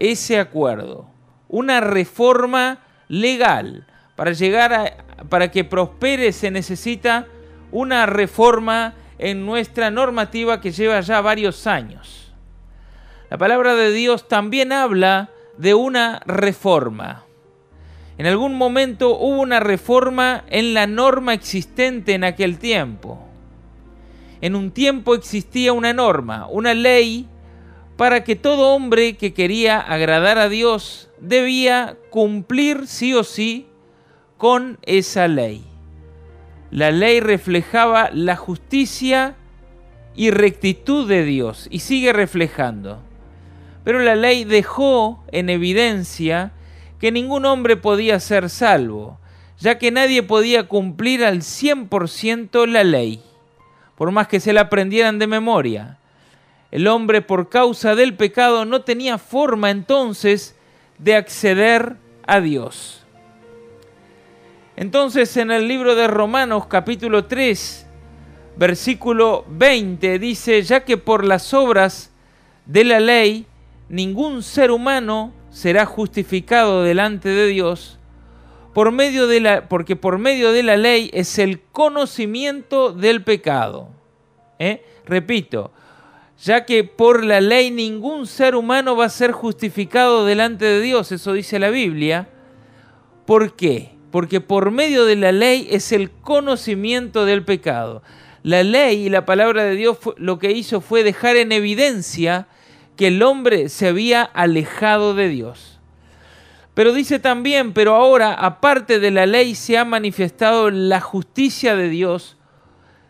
ese 0.00 0.40
acuerdo. 0.40 1.06
Una 1.46 1.80
reforma 1.80 2.80
legal. 3.06 3.86
Para 4.16 4.32
llegar 4.32 4.72
a, 4.72 4.96
para 5.28 5.52
que 5.52 5.62
prospere 5.62 6.32
se 6.32 6.50
necesita 6.50 7.28
una 7.70 8.06
reforma 8.06 8.94
en 9.18 9.46
nuestra 9.46 9.92
normativa 9.92 10.60
que 10.60 10.72
lleva 10.72 11.00
ya 11.00 11.20
varios 11.20 11.68
años. 11.68 12.32
La 13.30 13.38
palabra 13.38 13.76
de 13.76 13.92
Dios 13.92 14.26
también 14.26 14.72
habla 14.72 15.30
de 15.58 15.74
una 15.74 16.20
reforma. 16.26 17.22
En 18.18 18.26
algún 18.26 18.58
momento 18.58 19.16
hubo 19.16 19.40
una 19.40 19.60
reforma 19.60 20.42
en 20.48 20.74
la 20.74 20.88
norma 20.88 21.34
existente 21.34 22.14
en 22.14 22.24
aquel 22.24 22.58
tiempo 22.58 23.30
en 24.44 24.56
un 24.56 24.72
tiempo 24.72 25.14
existía 25.14 25.72
una 25.72 25.94
norma, 25.94 26.46
una 26.50 26.74
ley, 26.74 27.26
para 27.96 28.24
que 28.24 28.36
todo 28.36 28.74
hombre 28.74 29.16
que 29.16 29.32
quería 29.32 29.80
agradar 29.80 30.36
a 30.36 30.50
Dios 30.50 31.08
debía 31.18 31.96
cumplir 32.10 32.86
sí 32.86 33.14
o 33.14 33.24
sí 33.24 33.68
con 34.36 34.78
esa 34.82 35.28
ley. 35.28 35.64
La 36.70 36.90
ley 36.90 37.20
reflejaba 37.20 38.10
la 38.12 38.36
justicia 38.36 39.34
y 40.14 40.30
rectitud 40.30 41.08
de 41.08 41.24
Dios 41.24 41.66
y 41.70 41.78
sigue 41.78 42.12
reflejando. 42.12 43.00
Pero 43.82 44.00
la 44.00 44.14
ley 44.14 44.44
dejó 44.44 45.24
en 45.32 45.48
evidencia 45.48 46.52
que 47.00 47.12
ningún 47.12 47.46
hombre 47.46 47.78
podía 47.78 48.20
ser 48.20 48.50
salvo, 48.50 49.18
ya 49.58 49.78
que 49.78 49.90
nadie 49.90 50.22
podía 50.22 50.68
cumplir 50.68 51.24
al 51.24 51.38
100% 51.38 52.66
la 52.66 52.84
ley, 52.84 53.22
por 53.96 54.10
más 54.10 54.28
que 54.28 54.40
se 54.40 54.52
la 54.52 54.62
aprendieran 54.62 55.18
de 55.18 55.26
memoria. 55.26 55.98
El 56.70 56.88
hombre 56.88 57.22
por 57.22 57.48
causa 57.48 57.94
del 57.94 58.14
pecado 58.14 58.64
no 58.64 58.82
tenía 58.82 59.18
forma 59.18 59.70
entonces 59.70 60.56
de 60.98 61.14
acceder 61.14 61.96
a 62.26 62.40
Dios. 62.40 63.04
Entonces 64.76 65.36
en 65.36 65.52
el 65.52 65.68
libro 65.68 65.94
de 65.94 66.08
Romanos 66.08 66.66
capítulo 66.66 67.26
3, 67.26 67.86
versículo 68.56 69.44
20 69.48 70.18
dice, 70.18 70.62
ya 70.62 70.84
que 70.84 70.96
por 70.96 71.24
las 71.24 71.54
obras 71.54 72.10
de 72.66 72.84
la 72.84 72.98
ley 72.98 73.46
ningún 73.88 74.42
ser 74.42 74.72
humano 74.72 75.32
será 75.50 75.86
justificado 75.86 76.82
delante 76.82 77.28
de 77.28 77.46
Dios, 77.46 78.00
por 78.74 78.90
medio 78.90 79.28
de 79.28 79.40
la, 79.40 79.68
porque 79.68 79.96
por 79.96 80.18
medio 80.18 80.52
de 80.52 80.64
la 80.64 80.76
ley 80.76 81.08
es 81.14 81.38
el 81.38 81.60
conocimiento 81.60 82.92
del 82.92 83.22
pecado. 83.22 83.88
¿Eh? 84.58 84.84
Repito, 85.06 85.70
ya 86.42 86.64
que 86.64 86.82
por 86.84 87.24
la 87.24 87.40
ley 87.40 87.70
ningún 87.70 88.26
ser 88.26 88.56
humano 88.56 88.96
va 88.96 89.06
a 89.06 89.10
ser 89.10 89.30
justificado 89.30 90.26
delante 90.26 90.64
de 90.64 90.80
Dios, 90.80 91.12
eso 91.12 91.32
dice 91.32 91.58
la 91.60 91.70
Biblia. 91.70 92.28
¿Por 93.24 93.54
qué? 93.54 93.92
Porque 94.10 94.40
por 94.40 94.72
medio 94.72 95.04
de 95.04 95.16
la 95.16 95.32
ley 95.32 95.68
es 95.70 95.92
el 95.92 96.10
conocimiento 96.10 97.24
del 97.24 97.44
pecado. 97.44 98.02
La 98.42 98.62
ley 98.62 99.06
y 99.06 99.08
la 99.08 99.24
palabra 99.24 99.64
de 99.64 99.76
Dios 99.76 99.98
lo 100.16 100.38
que 100.38 100.50
hizo 100.50 100.80
fue 100.80 101.04
dejar 101.04 101.36
en 101.36 101.52
evidencia 101.52 102.48
que 102.96 103.06
el 103.06 103.22
hombre 103.22 103.68
se 103.68 103.88
había 103.88 104.22
alejado 104.22 105.14
de 105.14 105.28
Dios. 105.28 105.73
Pero 106.74 106.92
dice 106.92 107.18
también, 107.18 107.72
pero 107.72 107.94
ahora, 107.94 108.34
aparte 108.34 108.98
de 108.98 109.10
la 109.10 109.26
ley, 109.26 109.54
se 109.54 109.78
ha 109.78 109.84
manifestado 109.84 110.70
la 110.70 111.00
justicia 111.00 111.76
de 111.76 111.88
Dios 111.88 112.36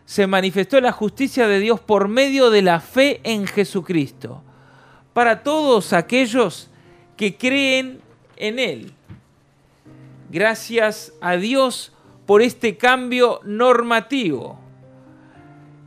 se 0.05 0.27
manifestó 0.27 0.79
la 0.79 0.91
justicia 0.91 1.47
de 1.47 1.59
Dios 1.59 1.79
por 1.79 2.07
medio 2.07 2.51
de 2.51 2.61
la 2.61 2.79
fe 2.79 3.19
en 3.23 3.47
Jesucristo, 3.47 4.43
para 5.13 5.41
todos 5.41 5.93
aquellos 5.93 6.69
que 7.17 7.35
creen 7.35 8.01
en 8.37 8.59
Él. 8.59 8.93
Gracias 10.29 11.13
a 11.21 11.37
Dios 11.37 11.91
por 12.25 12.41
este 12.41 12.77
cambio 12.77 13.39
normativo 13.43 14.59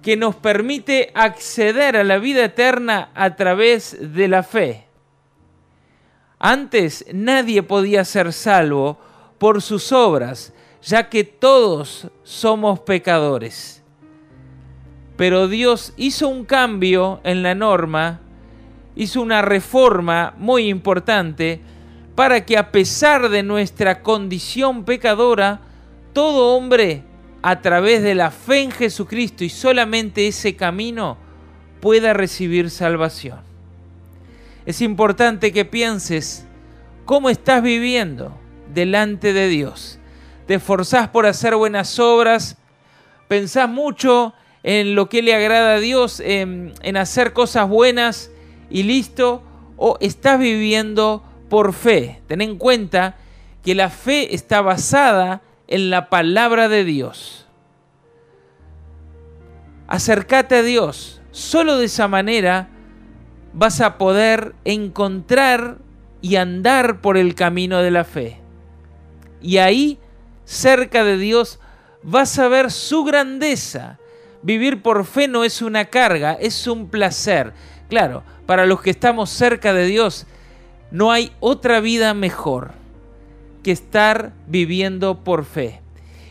que 0.02 0.16
nos 0.16 0.36
permite 0.36 1.10
acceder 1.14 1.96
a 1.96 2.04
la 2.04 2.18
vida 2.18 2.44
eterna 2.44 3.10
a 3.14 3.36
través 3.36 3.96
de 4.14 4.28
la 4.28 4.42
fe. 4.42 4.87
Antes 6.38 7.04
nadie 7.12 7.62
podía 7.62 8.04
ser 8.04 8.32
salvo 8.32 8.98
por 9.38 9.62
sus 9.62 9.92
obras, 9.92 10.52
ya 10.82 11.08
que 11.08 11.24
todos 11.24 12.08
somos 12.22 12.80
pecadores 12.80 13.78
pero 15.18 15.48
Dios 15.48 15.92
hizo 15.96 16.28
un 16.28 16.44
cambio 16.44 17.20
en 17.24 17.42
la 17.42 17.56
norma, 17.56 18.20
hizo 18.94 19.20
una 19.20 19.42
reforma 19.42 20.32
muy 20.38 20.68
importante 20.68 21.60
para 22.14 22.46
que 22.46 22.56
a 22.56 22.70
pesar 22.70 23.28
de 23.28 23.42
nuestra 23.42 24.00
condición 24.04 24.84
pecadora, 24.84 25.60
todo 26.12 26.56
hombre 26.56 27.02
a 27.42 27.60
través 27.60 28.04
de 28.04 28.14
la 28.14 28.30
fe 28.30 28.60
en 28.60 28.70
Jesucristo 28.70 29.42
y 29.42 29.48
solamente 29.48 30.28
ese 30.28 30.54
camino 30.54 31.16
pueda 31.80 32.12
recibir 32.12 32.70
salvación. 32.70 33.47
Es 34.68 34.82
importante 34.82 35.50
que 35.50 35.64
pienses 35.64 36.46
cómo 37.06 37.30
estás 37.30 37.62
viviendo 37.62 38.38
delante 38.74 39.32
de 39.32 39.48
Dios. 39.48 39.98
Te 40.46 40.56
esforzás 40.56 41.08
por 41.08 41.24
hacer 41.24 41.56
buenas 41.56 41.98
obras, 41.98 42.58
pensás 43.28 43.66
mucho 43.66 44.34
en 44.62 44.94
lo 44.94 45.08
que 45.08 45.22
le 45.22 45.34
agrada 45.34 45.76
a 45.76 45.80
Dios, 45.80 46.20
en, 46.20 46.74
hacer 46.98 47.32
cosas 47.32 47.66
buenas 47.66 48.30
y 48.68 48.82
listo, 48.82 49.42
o 49.78 49.96
estás 50.02 50.38
viviendo 50.38 51.24
por 51.48 51.72
fe. 51.72 52.20
Ten 52.26 52.42
en 52.42 52.58
cuenta 52.58 53.16
que 53.64 53.74
la 53.74 53.88
fe 53.88 54.34
está 54.34 54.60
basada 54.60 55.40
en 55.66 55.88
la 55.88 56.10
palabra 56.10 56.68
de 56.68 56.84
Dios. 56.84 57.46
Acércate 59.86 60.56
a 60.56 60.62
Dios. 60.62 61.22
Solo 61.30 61.78
de 61.78 61.86
esa 61.86 62.06
manera 62.06 62.68
vas 63.58 63.80
a 63.80 63.98
poder 63.98 64.54
encontrar 64.64 65.78
y 66.20 66.36
andar 66.36 67.00
por 67.00 67.16
el 67.16 67.34
camino 67.34 67.78
de 67.78 67.90
la 67.90 68.04
fe. 68.04 68.38
Y 69.42 69.58
ahí, 69.58 69.98
cerca 70.44 71.02
de 71.02 71.18
Dios, 71.18 71.58
vas 72.04 72.38
a 72.38 72.46
ver 72.46 72.70
su 72.70 73.02
grandeza, 73.02 73.98
vivir 74.42 74.80
por 74.80 75.04
fe 75.04 75.26
no 75.26 75.42
es 75.42 75.60
una 75.60 75.86
carga, 75.86 76.34
es 76.34 76.68
un 76.68 76.88
placer. 76.88 77.52
Claro, 77.88 78.22
para 78.46 78.64
los 78.64 78.80
que 78.80 78.90
estamos 78.90 79.28
cerca 79.28 79.72
de 79.72 79.86
Dios, 79.86 80.26
no 80.92 81.10
hay 81.10 81.32
otra 81.40 81.80
vida 81.80 82.14
mejor 82.14 82.70
que 83.64 83.72
estar 83.72 84.32
viviendo 84.46 85.24
por 85.24 85.44
fe. 85.44 85.80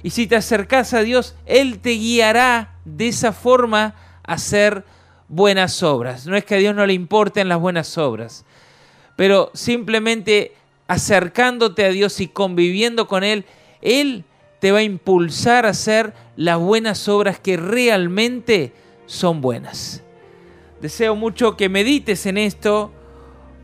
Y 0.02 0.12
si 0.12 0.28
te 0.28 0.38
acercas 0.38 0.94
a 0.94 1.02
Dios, 1.02 1.36
Él 1.46 1.80
te 1.80 1.92
guiará 1.92 2.76
de 2.86 3.10
esa 3.10 3.34
forma 3.34 3.96
a 4.24 4.34
hacer 4.34 4.86
buenas 5.30 5.84
obras. 5.84 6.26
No 6.26 6.36
es 6.36 6.46
que 6.46 6.56
a 6.56 6.60
Dios 6.60 6.76
no 6.76 6.86
le 6.86 6.94
importen 6.94 7.50
las 7.50 7.60
buenas 7.60 7.98
obras, 7.98 8.46
pero 9.16 9.52
simplemente 9.54 10.54
acercándote 10.88 11.86
a 11.86 11.90
Dios 11.90 12.20
y 12.22 12.28
conviviendo 12.28 13.08
con 13.08 13.24
Él, 13.24 13.46
Él 13.82 14.24
te 14.60 14.72
va 14.72 14.80
a 14.80 14.84
impulsar 14.84 15.66
a 15.66 15.70
hacer 15.70 16.14
las 16.36 16.58
buenas 16.58 17.08
obras 17.08 17.40
que 17.40 17.58
realmente 17.58 18.74
son 19.06 19.42
buenas. 19.42 20.04
Deseo 20.82 21.16
mucho 21.16 21.58
que 21.58 21.70
medites 21.70 22.26
en 22.26 22.38
esto 22.38 22.92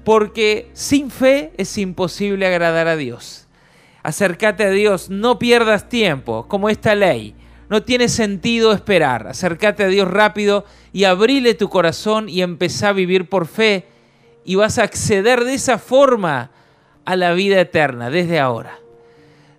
porque 0.04 0.70
sin 0.74 1.12
fe 1.12 1.54
es 1.58 1.78
imposible 1.78 2.46
agradar 2.46 2.88
a 2.88 2.96
Dios. 2.96 3.48
Acércate 4.02 4.66
a 4.66 4.70
Dios, 4.70 5.10
no 5.10 5.40
pierdas 5.40 5.88
tiempo, 5.88 6.48
como 6.48 6.70
esta 6.70 6.94
ley. 6.94 7.36
No 7.74 7.82
tiene 7.82 8.08
sentido 8.08 8.72
esperar. 8.72 9.26
Acércate 9.26 9.84
a 9.84 9.88
Dios 9.88 10.08
rápido 10.08 10.64
y 10.92 11.06
abrile 11.06 11.56
tu 11.56 11.70
corazón 11.70 12.30
y 12.30 12.44
empezá 12.44 12.90
a 12.90 12.94
vivir 12.94 13.28
por 13.28 13.48
fe 13.48 13.88
y 14.46 14.54
vas 14.54 14.78
a 14.78 14.84
acceder 14.84 15.44
de 15.44 15.56
esa 15.56 15.80
forma 15.80 16.52
a 17.04 17.16
la 17.16 17.34
vida 17.34 17.60
eterna 17.60 18.12
desde 18.12 18.40
ahora. 18.40 18.78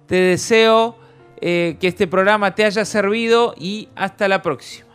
Te 0.07 0.15
deseo 0.15 0.97
eh, 1.41 1.77
que 1.81 1.89
este 1.89 2.07
programa 2.07 2.55
te 2.55 2.65
haya 2.65 2.85
servido 2.85 3.53
y 3.59 3.89
hasta 3.97 4.29
la 4.29 4.43
próxima. 4.43 4.94